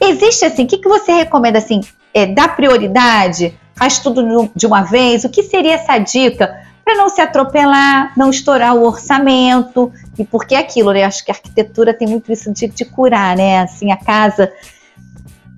Existe 0.00 0.44
assim, 0.44 0.64
o 0.64 0.66
que, 0.66 0.78
que 0.78 0.88
você 0.88 1.12
recomenda 1.12 1.58
assim? 1.58 1.80
É, 2.14 2.26
dar 2.26 2.56
prioridade? 2.56 3.54
faz 3.80 3.98
tudo 3.98 4.50
de 4.54 4.66
uma 4.66 4.82
vez. 4.82 5.24
O 5.24 5.30
que 5.30 5.42
seria 5.42 5.76
essa 5.76 5.96
dica 5.96 6.54
para 6.84 6.96
não 6.96 7.08
se 7.08 7.22
atropelar, 7.22 8.12
não 8.14 8.28
estourar 8.28 8.76
o 8.76 8.84
orçamento? 8.84 9.90
E 10.18 10.24
porque 10.24 10.54
é 10.54 10.58
aquilo, 10.58 10.92
né? 10.92 11.04
Acho 11.04 11.24
que 11.24 11.30
a 11.30 11.34
arquitetura 11.34 11.94
tem 11.94 12.06
muito 12.06 12.30
isso 12.30 12.52
de, 12.52 12.68
de 12.68 12.84
curar, 12.84 13.34
né? 13.34 13.60
Assim, 13.60 13.90
a 13.90 13.96
casa 13.96 14.52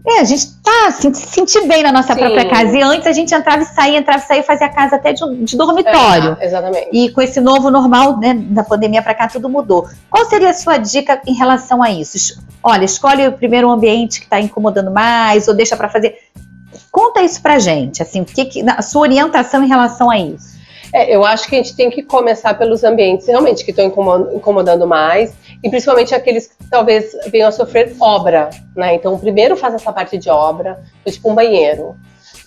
é, 0.05 0.21
a 0.21 0.25
gente 0.25 0.49
tá 0.63 0.89
assim, 0.89 1.15
se 1.15 1.29
sentir 1.29 1.67
bem 1.69 1.83
na 1.83 1.93
nossa 1.93 2.13
Sim. 2.15 2.21
própria 2.21 2.49
casa. 2.49 2.77
E 2.77 2.83
antes 2.83 3.07
a 3.07 3.13
gente 3.13 3.33
entrava 3.33 3.63
e 3.63 3.67
saía, 3.67 3.99
entrava 3.99 4.23
e 4.23 4.27
saía, 4.27 4.43
fazia 4.43 4.67
a 4.67 4.71
casa 4.71 4.97
até 4.97 5.13
de, 5.13 5.23
de 5.45 5.57
dormitório. 5.57 6.37
É, 6.41 6.47
exatamente. 6.47 6.89
E 6.93 7.11
com 7.11 7.23
esse 7.23 7.41
novo 7.41 7.71
normal, 7.71 8.19
né, 8.19 8.35
da 8.35 8.65
pandemia 8.65 9.01
para 9.01 9.15
cá, 9.15 9.29
tudo 9.29 9.49
mudou. 9.49 9.89
Qual 10.11 10.25
seria 10.25 10.51
a 10.51 10.55
sua 10.55 10.77
dica 10.77 11.21
em 11.25 11.35
relação 11.35 11.81
a 11.81 11.91
isso? 11.91 12.43
Olha, 12.63 12.85
escolhe 12.85 13.29
o 13.29 13.33
primeiro 13.33 13.71
ambiente 13.71 14.19
que 14.19 14.27
está 14.27 14.41
incomodando 14.41 14.91
mais, 14.91 15.47
ou 15.47 15.55
deixa 15.55 15.77
para 15.77 15.89
fazer. 15.89 16.17
Conta 16.91 17.23
isso 17.23 17.41
pra 17.41 17.61
gente, 17.61 18.03
assim, 18.03 18.25
que, 18.25 18.45
que, 18.47 18.65
a 18.69 18.83
sua 18.83 19.03
orientação 19.03 19.63
em 19.63 19.69
relação 19.69 20.11
a 20.11 20.19
isso. 20.19 20.61
É, 20.93 21.15
eu 21.15 21.25
acho 21.25 21.49
que 21.49 21.55
a 21.55 21.59
gente 21.59 21.75
tem 21.75 21.89
que 21.89 22.03
começar 22.03 22.55
pelos 22.55 22.85
ambientes 22.85 23.27
realmente 23.27 23.65
que 23.65 23.71
estão 23.71 23.87
incomodando 24.35 24.87
mais 24.87 25.33
e 25.63 25.71
principalmente 25.71 26.15
aqueles 26.15 26.49
que 26.49 26.69
talvez 26.69 27.13
venham 27.31 27.49
a 27.49 27.53
sofrer 27.53 27.95
obra, 28.01 28.51
né? 28.77 28.95
Então, 28.95 29.19
primeiro 29.19 29.57
faz 29.57 29.75
essa 29.75 29.93
parte 29.93 30.19
de 30.19 30.29
obra, 30.29 30.83
tipo 31.07 31.31
um 31.31 31.35
banheiro. 31.35 31.97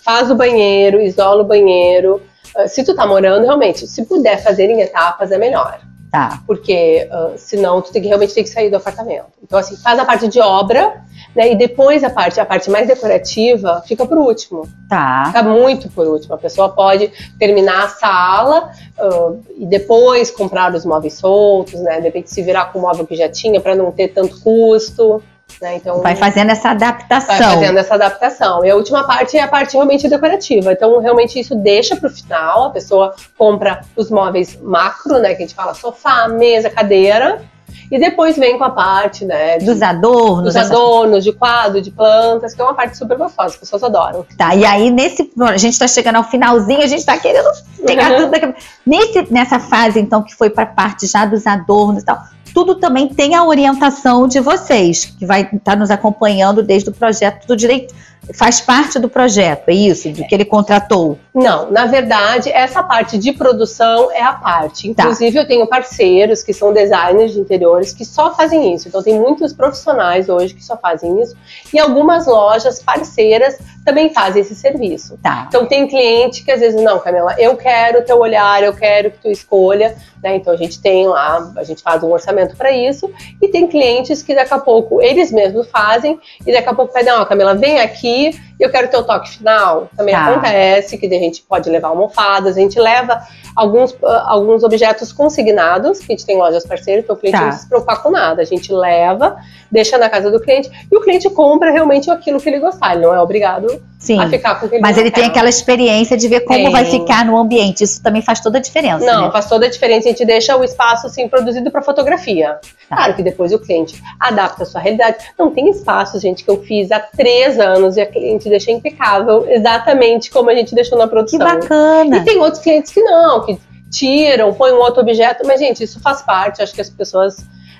Faz 0.04 0.30
o 0.30 0.34
banheiro, 0.34 1.00
isola 1.00 1.42
o 1.42 1.46
banheiro. 1.46 2.22
Ah, 2.54 2.68
se 2.68 2.84
tu 2.84 2.94
tá 2.94 3.06
morando, 3.06 3.44
realmente, 3.44 3.86
se 3.86 4.04
puder 4.04 4.42
fazer 4.42 4.70
em 4.70 4.80
etapas, 4.80 5.32
é 5.32 5.38
melhor. 5.38 5.80
Tá. 6.16 6.40
Porque 6.46 7.06
uh, 7.12 7.36
senão 7.36 7.82
tu 7.82 7.92
tem 7.92 8.00
que, 8.00 8.08
realmente 8.08 8.32
tem 8.32 8.42
que 8.42 8.48
sair 8.48 8.70
do 8.70 8.76
apartamento. 8.76 9.26
Então, 9.42 9.58
assim, 9.58 9.76
faz 9.76 9.98
a 9.98 10.04
parte 10.06 10.26
de 10.28 10.40
obra, 10.40 11.04
né? 11.34 11.52
E 11.52 11.54
depois 11.54 12.02
a 12.02 12.08
parte, 12.08 12.40
a 12.40 12.46
parte 12.46 12.70
mais 12.70 12.88
decorativa 12.88 13.82
fica 13.86 14.06
por 14.06 14.16
último. 14.16 14.66
Tá. 14.88 15.24
Fica 15.26 15.42
muito 15.42 15.90
por 15.90 16.06
último. 16.06 16.34
A 16.34 16.38
pessoa 16.38 16.70
pode 16.70 17.12
terminar 17.38 17.84
a 17.84 17.88
sala 17.88 18.70
uh, 18.98 19.38
e 19.58 19.66
depois 19.66 20.30
comprar 20.30 20.74
os 20.74 20.86
móveis 20.86 21.12
soltos, 21.12 21.78
né? 21.82 21.98
De 21.98 22.04
repente 22.04 22.30
se 22.30 22.40
virar 22.40 22.72
com 22.72 22.78
o 22.78 22.82
móvel 22.82 23.06
que 23.06 23.14
já 23.14 23.28
tinha 23.28 23.60
para 23.60 23.74
não 23.74 23.92
ter 23.92 24.08
tanto 24.08 24.40
custo. 24.40 25.22
Né? 25.60 25.76
Então, 25.76 26.02
vai 26.02 26.14
fazendo 26.14 26.50
essa 26.50 26.70
adaptação. 26.70 27.36
Vai 27.36 27.54
fazendo 27.54 27.78
essa 27.78 27.94
adaptação. 27.94 28.64
E 28.64 28.70
a 28.70 28.76
última 28.76 29.04
parte 29.04 29.38
é 29.38 29.42
a 29.42 29.48
parte 29.48 29.72
realmente 29.72 30.08
decorativa. 30.08 30.72
Então, 30.72 30.98
realmente, 31.00 31.40
isso 31.40 31.54
deixa 31.54 31.96
para 31.96 32.08
o 32.08 32.12
final. 32.12 32.64
A 32.64 32.70
pessoa 32.70 33.14
compra 33.38 33.80
os 33.96 34.10
móveis 34.10 34.58
macro, 34.60 35.18
né? 35.18 35.34
Que 35.34 35.42
a 35.42 35.46
gente 35.46 35.54
fala 35.54 35.72
sofá, 35.74 36.28
mesa, 36.28 36.68
cadeira. 36.68 37.42
E 37.90 37.98
depois 37.98 38.36
vem 38.36 38.58
com 38.58 38.64
a 38.64 38.70
parte, 38.70 39.24
né? 39.24 39.58
De, 39.58 39.66
dos 39.66 39.80
adornos. 39.80 40.54
Dos 40.54 40.56
adornos, 40.56 41.24
de 41.24 41.32
quadro, 41.32 41.80
de 41.80 41.90
plantas, 41.90 42.54
que 42.54 42.60
é 42.60 42.64
uma 42.64 42.74
parte 42.74 42.96
super 42.96 43.16
gostosa, 43.16 43.54
as 43.54 43.56
pessoas 43.56 43.82
adoram. 43.82 44.26
Tá, 44.36 44.54
e 44.54 44.64
aí 44.64 44.90
nesse. 44.90 45.30
A 45.40 45.56
gente 45.56 45.78
tá 45.78 45.86
chegando 45.86 46.16
ao 46.16 46.24
finalzinho, 46.24 46.82
a 46.82 46.86
gente 46.86 47.04
tá 47.04 47.16
querendo 47.18 47.48
pegar 47.84 48.10
uhum. 48.10 48.16
tudo 48.30 48.30
daqui. 48.30 48.54
Nesse, 48.84 49.32
nessa 49.32 49.58
fase, 49.58 50.00
então, 50.00 50.22
que 50.22 50.34
foi 50.34 50.50
pra 50.50 50.66
parte 50.66 51.06
já 51.06 51.24
dos 51.24 51.46
adornos 51.46 52.02
e 52.02 52.06
tal 52.06 52.18
tudo 52.56 52.76
também 52.76 53.06
tem 53.06 53.34
a 53.34 53.44
orientação 53.44 54.26
de 54.26 54.40
vocês, 54.40 55.04
que 55.04 55.26
vai 55.26 55.42
estar 55.42 55.58
tá 55.58 55.76
nos 55.76 55.90
acompanhando 55.90 56.62
desde 56.62 56.88
o 56.88 56.92
projeto 56.92 57.46
do 57.46 57.54
direito, 57.54 57.94
faz 58.34 58.60
parte 58.60 58.98
do 58.98 59.08
projeto, 59.08 59.68
é 59.68 59.74
isso, 59.74 60.08
do 60.10 60.26
que 60.26 60.34
ele 60.34 60.44
contratou? 60.44 61.18
Não, 61.34 61.70
na 61.70 61.86
verdade, 61.86 62.50
essa 62.50 62.82
parte 62.82 63.18
de 63.18 63.32
produção 63.32 64.10
é 64.10 64.22
a 64.22 64.32
parte. 64.32 64.94
Tá. 64.94 65.02
Inclusive, 65.02 65.34
tá. 65.34 65.40
eu 65.40 65.46
tenho 65.46 65.66
parceiros 65.66 66.42
que 66.42 66.52
são 66.52 66.72
designers 66.72 67.32
de 67.32 67.40
interiores 67.40 67.92
que 67.92 68.04
só 68.04 68.34
fazem 68.34 68.74
isso. 68.74 68.88
Então, 68.88 69.02
tem 69.02 69.18
muitos 69.18 69.52
profissionais 69.52 70.28
hoje 70.28 70.54
que 70.54 70.64
só 70.64 70.76
fazem 70.76 71.20
isso. 71.20 71.36
E 71.72 71.78
algumas 71.78 72.26
lojas 72.26 72.82
parceiras 72.82 73.58
também 73.84 74.12
fazem 74.12 74.42
esse 74.42 74.54
serviço. 74.54 75.18
Tá. 75.22 75.44
Então, 75.48 75.66
tem 75.66 75.86
cliente 75.86 76.42
que 76.42 76.50
às 76.50 76.60
vezes, 76.60 76.82
não, 76.82 76.98
Camila, 76.98 77.34
eu 77.38 77.54
quero 77.56 78.04
teu 78.04 78.18
olhar, 78.18 78.62
eu 78.62 78.72
quero 78.72 79.10
que 79.10 79.18
tu 79.18 79.28
escolha. 79.28 79.94
Né? 80.22 80.36
Então, 80.36 80.54
a 80.54 80.56
gente 80.56 80.80
tem 80.80 81.06
lá, 81.06 81.52
a 81.56 81.64
gente 81.64 81.82
faz 81.82 82.02
um 82.02 82.10
orçamento 82.10 82.56
para 82.56 82.72
isso. 82.72 83.12
E 83.42 83.48
tem 83.48 83.66
clientes 83.66 84.22
que 84.22 84.34
daqui 84.34 84.54
a 84.54 84.58
pouco 84.58 85.02
eles 85.02 85.30
mesmos 85.30 85.68
fazem 85.68 86.18
e 86.46 86.52
daqui 86.52 86.68
a 86.68 86.74
pouco 86.74 86.94
pedem, 86.94 87.12
ó, 87.12 87.24
Camila, 87.26 87.54
vem 87.54 87.78
aqui 87.78 88.15
e 88.16 88.30
eu 88.58 88.70
quero 88.70 88.88
ter 88.88 88.96
o 88.96 89.04
toque 89.04 89.30
final. 89.30 89.88
Também 89.96 90.14
tá. 90.14 90.28
acontece 90.28 90.96
que 90.96 91.06
a 91.06 91.10
gente 91.10 91.42
pode 91.42 91.68
levar 91.68 91.88
almofadas, 91.88 92.56
a 92.56 92.60
gente 92.60 92.78
leva 92.78 93.20
alguns, 93.54 93.92
uh, 93.92 94.06
alguns 94.26 94.62
objetos 94.62 95.12
consignados, 95.12 95.98
que 95.98 96.12
a 96.12 96.16
gente 96.16 96.26
tem 96.26 96.36
lojas 96.36 96.66
parceiras, 96.66 97.04
então 97.04 97.16
o 97.16 97.18
cliente 97.18 97.38
tá. 97.38 97.44
não 97.44 97.52
se 97.52 97.68
preocupar 97.68 98.02
com 98.02 98.10
nada. 98.10 98.42
A 98.42 98.44
gente 98.44 98.72
leva, 98.72 99.36
deixa 99.70 99.98
na 99.98 100.08
casa 100.08 100.30
do 100.30 100.40
cliente 100.40 100.70
e 100.90 100.96
o 100.96 101.00
cliente 101.00 101.28
compra 101.30 101.70
realmente 101.70 102.10
aquilo 102.10 102.40
que 102.40 102.48
ele 102.48 102.58
gostar. 102.58 102.94
Ele 102.94 103.02
não 103.02 103.14
é 103.14 103.20
obrigado 103.20 103.66
Sim. 103.98 104.20
a 104.20 104.28
ficar 104.28 104.60
com 104.60 104.66
o 104.66 104.68
que 104.68 104.76
ele 104.76 104.82
Mas 104.82 104.98
ele 104.98 105.10
quer. 105.10 105.20
tem 105.20 105.30
aquela 105.30 105.48
experiência 105.48 106.16
de 106.16 106.28
ver 106.28 106.40
como 106.40 106.58
tem. 106.58 106.70
vai 106.70 106.84
ficar 106.84 107.24
no 107.24 107.36
ambiente. 107.36 107.82
Isso 107.82 108.02
também 108.02 108.22
faz 108.22 108.40
toda 108.40 108.58
a 108.58 108.60
diferença. 108.60 109.04
Não, 109.04 109.26
né? 109.26 109.30
faz 109.32 109.46
toda 109.48 109.66
a 109.66 109.70
diferença. 109.70 110.08
A 110.08 110.10
gente 110.10 110.24
deixa 110.24 110.56
o 110.56 110.62
espaço 110.62 111.06
assim 111.06 111.28
produzido 111.28 111.70
para 111.70 111.82
fotografia. 111.82 112.58
Tá. 112.88 112.96
Claro 112.96 113.14
que 113.14 113.22
depois 113.22 113.52
o 113.52 113.58
cliente 113.58 114.00
adapta 114.20 114.62
a 114.62 114.66
sua 114.66 114.80
realidade. 114.80 115.18
Não 115.38 115.50
tem 115.50 115.68
espaço, 115.70 116.18
gente, 116.20 116.44
que 116.44 116.50
eu 116.50 116.62
fiz 116.62 116.92
há 116.92 117.00
três 117.00 117.58
anos 117.58 117.96
e 117.96 118.00
a 118.00 118.06
cliente 118.06 118.45
deixa 118.48 118.70
impecável, 118.70 119.46
exatamente 119.48 120.30
como 120.30 120.50
a 120.50 120.54
gente 120.54 120.74
deixou 120.74 120.98
na 120.98 121.06
produção. 121.06 121.38
Que 121.38 121.44
bacana! 121.44 122.18
E 122.18 122.24
tem 122.24 122.38
outros 122.38 122.62
clientes 122.62 122.92
que 122.92 123.02
não, 123.02 123.44
que 123.44 123.58
tiram, 123.90 124.52
põem 124.52 124.72
um 124.72 124.78
outro 124.78 125.00
objeto, 125.00 125.46
mas, 125.46 125.60
gente, 125.60 125.82
isso 125.82 126.00
faz 126.00 126.22
parte. 126.22 126.62
Acho 126.62 126.74
que 126.74 126.80
as 126.80 126.90
pessoas 126.90 127.36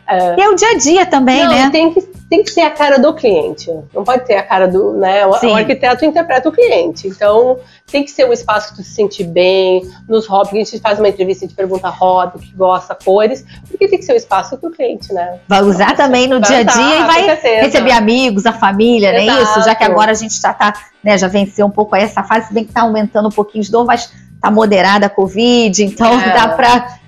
é, 0.09 0.37
e 0.39 0.41
é 0.41 0.49
o 0.49 0.55
dia 0.55 0.71
a 0.71 0.79
dia 0.79 1.07
também, 1.07 1.43
não, 1.43 1.51
né? 1.51 1.69
Tem 1.71 1.93
que, 1.93 2.01
tem 2.31 2.43
que 2.45 2.51
ser 2.51 2.61
a 2.61 2.71
cara 2.71 2.99
do 2.99 3.13
cliente. 3.13 3.71
Não 3.93 4.05
pode 4.05 4.25
ter 4.25 4.37
a 4.37 4.43
cara 4.43 4.69
do. 4.69 4.93
Né? 4.93 5.27
O, 5.27 5.31
o, 5.31 5.55
arquiteto 5.55 6.05
interpreta 6.05 6.49
o 6.49 6.53
cliente. 6.53 7.09
Então, 7.09 7.59
tem 7.91 8.05
que 8.05 8.11
ser 8.11 8.25
um 8.25 8.33
espaço 8.33 8.71
que 8.71 8.77
tu 8.77 8.83
se 8.85 8.95
sente 8.95 9.25
bem. 9.25 9.83
Nos 10.09 10.27
hobbies, 10.27 10.69
a 10.69 10.71
gente 10.71 10.81
faz 10.81 10.99
uma 10.99 11.09
entrevista, 11.09 11.45
a 11.45 11.49
gente 11.49 11.57
pergunta 11.57 11.89
hobby, 11.89 12.39
que 12.39 12.55
gosta, 12.55 12.95
cores, 12.95 13.45
porque 13.69 13.89
tem 13.89 13.99
que 13.99 14.05
ser 14.05 14.13
um 14.13 14.17
espaço 14.17 14.57
para 14.57 14.69
o 14.69 14.73
cliente, 14.73 15.13
né? 15.13 15.41
Vai 15.49 15.63
usar 15.63 15.93
então, 15.93 16.07
também 16.07 16.29
no 16.29 16.41
dia 16.41 16.59
a 16.59 16.63
dia 16.63 17.01
e 17.01 17.05
vai 17.05 17.63
receber 17.63 17.93
amigos, 17.93 18.47
a 18.47 18.53
família, 18.53 19.11
Exato. 19.11 19.27
não 19.27 19.39
é 19.39 19.43
isso? 19.43 19.63
Já 19.65 19.75
que 19.75 19.85
agora 19.85 20.13
a 20.13 20.15
gente 20.15 20.41
já 20.41 20.53
tá, 20.53 20.73
né, 21.03 21.19
já 21.19 21.27
venceu 21.27 21.67
um 21.67 21.71
pouco 21.71 21.97
essa 21.97 22.23
fase, 22.23 22.49
se 22.49 22.55
bem 22.55 22.65
que 22.65 22.73
tá 22.73 22.83
aumentando 22.83 23.29
um 23.29 23.33
pouquinho 23.33 23.65
de 23.65 23.71
dor, 23.71 23.85
mas 23.85 24.11
tá 24.41 24.51
moderada 24.51 25.07
a 25.07 25.11
Covid, 25.11 25.85
então 25.85 26.21
é, 26.21 26.33
dá 26.33 26.49
para 26.49 26.99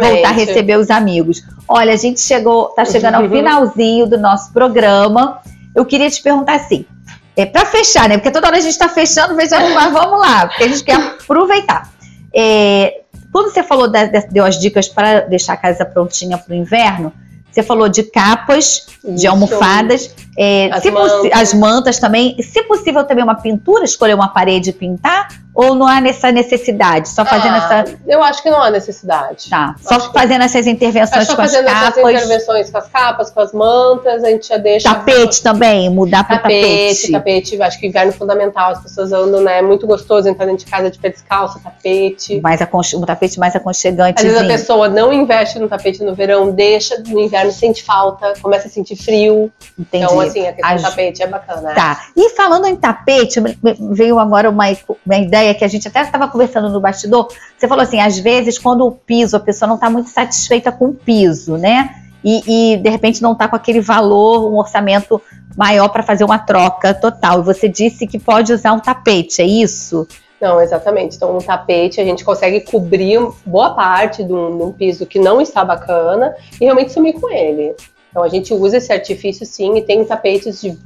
voltar 0.00 0.28
a 0.28 0.32
receber 0.32 0.78
os 0.78 0.90
amigos. 0.90 1.42
Olha, 1.66 1.92
a 1.92 1.96
gente 1.96 2.20
chegou, 2.20 2.66
tá 2.68 2.84
chegando 2.84 3.16
ao 3.16 3.28
finalzinho 3.28 4.06
do 4.06 4.18
nosso 4.18 4.52
programa. 4.52 5.40
Eu 5.74 5.84
queria 5.84 6.10
te 6.10 6.22
perguntar 6.22 6.54
assim, 6.54 6.86
é 7.36 7.46
para 7.46 7.64
fechar, 7.66 8.08
né? 8.08 8.16
Porque 8.16 8.30
toda 8.30 8.48
hora 8.48 8.56
a 8.56 8.60
gente 8.60 8.72
está 8.72 8.88
fechando, 8.88 9.34
fechando, 9.36 9.72
mas 9.74 9.92
vamos 9.92 10.18
lá, 10.18 10.46
porque 10.46 10.64
a 10.64 10.68
gente 10.68 10.82
quer 10.82 10.96
aproveitar. 10.96 11.90
É, 12.34 13.02
quando 13.32 13.52
você 13.52 13.62
falou, 13.62 13.88
deu 14.30 14.44
as 14.44 14.58
dicas 14.58 14.88
para 14.88 15.20
deixar 15.20 15.52
a 15.52 15.56
casa 15.56 15.84
prontinha 15.84 16.36
para 16.38 16.52
o 16.52 16.56
inverno, 16.56 17.12
você 17.50 17.62
falou 17.62 17.88
de 17.88 18.02
capas, 18.04 18.86
de 19.04 19.26
almofadas, 19.26 20.14
é, 20.38 20.70
as, 20.72 20.84
mantas. 20.84 21.30
as, 21.32 21.54
mantas. 21.54 21.98
também. 21.98 22.36
Se 22.42 22.62
possível, 22.62 23.04
também 23.04 23.24
uma 23.24 23.34
pintura, 23.34 23.84
escolher 23.84 24.14
uma 24.14 24.28
parede 24.28 24.70
e 24.70 24.72
pintar? 24.72 25.28
Ou 25.58 25.74
não 25.74 25.88
há 25.88 25.98
essa 26.06 26.30
necessidade? 26.30 27.08
Só 27.08 27.24
fazendo 27.24 27.54
ah, 27.54 27.84
essa. 27.84 27.98
Eu 28.06 28.22
acho 28.22 28.40
que 28.44 28.48
não 28.48 28.62
há 28.62 28.70
necessidade. 28.70 29.50
Tá. 29.50 29.74
Só 29.80 29.98
fazendo 30.12 30.38
que... 30.38 30.44
essas 30.44 30.68
intervenções 30.68 31.26
com 31.26 31.42
as 31.42 31.50
capas. 31.50 31.52
fazendo 31.52 31.68
essas 31.68 31.98
intervenções 31.98 32.70
com 32.70 32.78
as 32.78 32.88
capas, 32.88 33.30
com 33.32 33.40
as 33.40 33.52
mantas, 33.52 34.22
a 34.22 34.28
gente 34.28 34.46
já 34.46 34.56
deixa. 34.56 34.88
Tapete 34.88 35.42
também, 35.42 35.90
mudar 35.90 36.22
para 36.22 36.38
tapete. 36.38 37.10
Tapete, 37.10 37.10
tapete, 37.10 37.62
acho 37.62 37.80
que 37.80 37.88
inverno 37.88 38.12
fundamental. 38.12 38.70
As 38.70 38.80
pessoas 38.80 39.12
andam, 39.12 39.40
né? 39.40 39.58
É 39.58 39.62
muito 39.62 39.84
gostoso 39.84 40.28
entrar 40.28 40.46
dentro 40.46 40.64
de 40.64 40.70
casa 40.70 40.92
de 40.92 40.96
pé 40.96 41.08
descalço, 41.08 41.58
tapete. 41.58 42.40
Mais 42.40 42.62
aconche... 42.62 42.94
Um 42.94 43.00
tapete 43.00 43.40
mais 43.40 43.56
aconchegante. 43.56 44.24
Às 44.24 44.32
vezes 44.32 44.40
a 44.40 44.46
pessoa 44.46 44.88
não 44.88 45.12
investe 45.12 45.58
no 45.58 45.68
tapete 45.68 46.04
no 46.04 46.14
verão, 46.14 46.52
deixa 46.52 47.02
no 47.04 47.18
inverno, 47.18 47.50
sente 47.50 47.82
falta, 47.82 48.34
começa 48.40 48.68
a 48.68 48.70
sentir 48.70 48.94
frio. 48.94 49.50
Entendi. 49.76 50.04
Então, 50.04 50.20
assim, 50.20 50.46
a 50.46 50.52
questão 50.52 50.76
do 50.76 50.82
tapete 50.82 51.20
é 51.20 51.26
bacana. 51.26 51.74
Tá. 51.74 52.00
E 52.16 52.30
falando 52.36 52.66
em 52.66 52.76
tapete, 52.76 53.40
veio 53.90 54.20
agora 54.20 54.48
uma, 54.48 54.66
uma 55.04 55.16
ideia 55.16 55.47
que 55.54 55.64
a 55.64 55.68
gente 55.68 55.88
até 55.88 56.00
estava 56.02 56.28
conversando 56.28 56.68
no 56.68 56.80
bastidor. 56.80 57.28
Você 57.56 57.66
falou 57.68 57.82
assim, 57.82 58.00
às 58.00 58.18
vezes, 58.18 58.58
quando 58.58 58.86
o 58.86 58.92
piso, 58.92 59.36
a 59.36 59.40
pessoa 59.40 59.68
não 59.68 59.76
está 59.76 59.90
muito 59.90 60.10
satisfeita 60.10 60.70
com 60.72 60.86
o 60.86 60.94
piso, 60.94 61.56
né? 61.56 61.94
E, 62.24 62.74
e 62.74 62.76
de 62.76 62.90
repente 62.90 63.22
não 63.22 63.32
está 63.32 63.46
com 63.46 63.56
aquele 63.56 63.80
valor, 63.80 64.52
um 64.52 64.56
orçamento 64.56 65.20
maior 65.56 65.88
para 65.88 66.02
fazer 66.02 66.24
uma 66.24 66.38
troca 66.38 66.92
total. 66.92 67.40
E 67.40 67.44
você 67.44 67.68
disse 67.68 68.06
que 68.06 68.18
pode 68.18 68.52
usar 68.52 68.72
um 68.72 68.80
tapete, 68.80 69.40
é 69.40 69.46
isso? 69.46 70.06
Não, 70.40 70.60
exatamente. 70.60 71.16
Então, 71.16 71.36
um 71.36 71.40
tapete 71.40 72.00
a 72.00 72.04
gente 72.04 72.24
consegue 72.24 72.60
cobrir 72.60 73.20
boa 73.44 73.74
parte 73.74 74.22
de 74.22 74.32
um, 74.32 74.56
de 74.56 74.62
um 74.62 74.72
piso 74.72 75.06
que 75.06 75.18
não 75.18 75.40
está 75.40 75.64
bacana 75.64 76.34
e 76.60 76.64
realmente 76.64 76.92
sumir 76.92 77.14
com 77.14 77.30
ele. 77.30 77.74
Então 78.10 78.22
a 78.22 78.28
gente 78.28 78.52
usa 78.54 78.78
esse 78.78 78.92
artifício 78.92 79.44
sim 79.44 79.76
e 79.76 79.82
tem 79.82 80.04
tapetes 80.04 80.60
de 80.60 80.76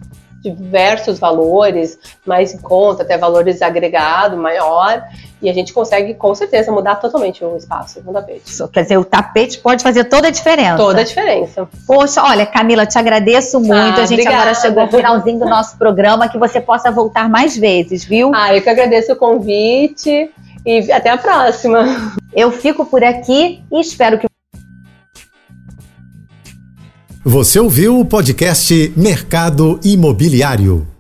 diversos 0.43 1.19
valores, 1.19 1.99
mais 2.27 2.53
em 2.53 2.59
conta, 2.59 3.03
até 3.03 3.17
valores 3.17 3.63
agregado 3.63 4.37
maior, 4.37 5.05
e 5.41 5.49
a 5.49 5.53
gente 5.53 5.73
consegue 5.73 6.15
com 6.15 6.35
certeza 6.35 6.71
mudar 6.71 6.97
totalmente 6.97 7.45
o 7.45 7.57
espaço 7.57 8.03
no 8.05 8.13
tapete. 8.13 8.43
Quer 8.73 8.83
dizer, 8.83 8.99
o 8.99 9.05
tapete 9.05 9.59
pode 9.59 9.83
fazer 9.83 10.05
toda 10.05 10.29
a 10.29 10.31
diferença. 10.31 10.77
Toda 10.77 11.01
a 11.01 11.05
diferença. 11.05 11.69
Poxa, 11.87 12.23
olha, 12.23 12.47
Camila, 12.47 12.87
te 12.87 12.99
agradeço 12.99 13.59
muito. 13.61 13.73
Ah, 13.73 14.03
a 14.03 14.07
gente 14.07 14.21
obrigada. 14.21 14.37
agora 14.37 14.55
chegou 14.55 14.83
ao 14.83 14.89
finalzinho 14.89 15.39
do 15.39 15.47
nosso 15.47 15.77
programa, 15.77 16.29
que 16.29 16.39
você 16.39 16.61
possa 16.61 16.91
voltar 16.91 17.29
mais 17.29 17.57
vezes, 17.57 18.05
viu? 18.05 18.33
Ah, 18.35 18.55
eu 18.55 18.63
que 18.63 18.69
agradeço 18.69 19.13
o 19.13 19.17
convite 19.17 20.31
e 20.65 20.93
até 20.93 21.11
a 21.11 21.19
próxima. 21.19 22.15
Eu 22.33 22.51
fico 22.51 22.85
por 22.87 23.03
aqui 23.03 23.63
e 23.71 23.81
espero 23.81 24.19
que 24.19 24.32
você 27.25 27.61
ouviu 27.61 28.01
o 28.01 28.05
podcast 28.05 28.93
Mercado 28.97 29.79
Imobiliário. 29.85 30.92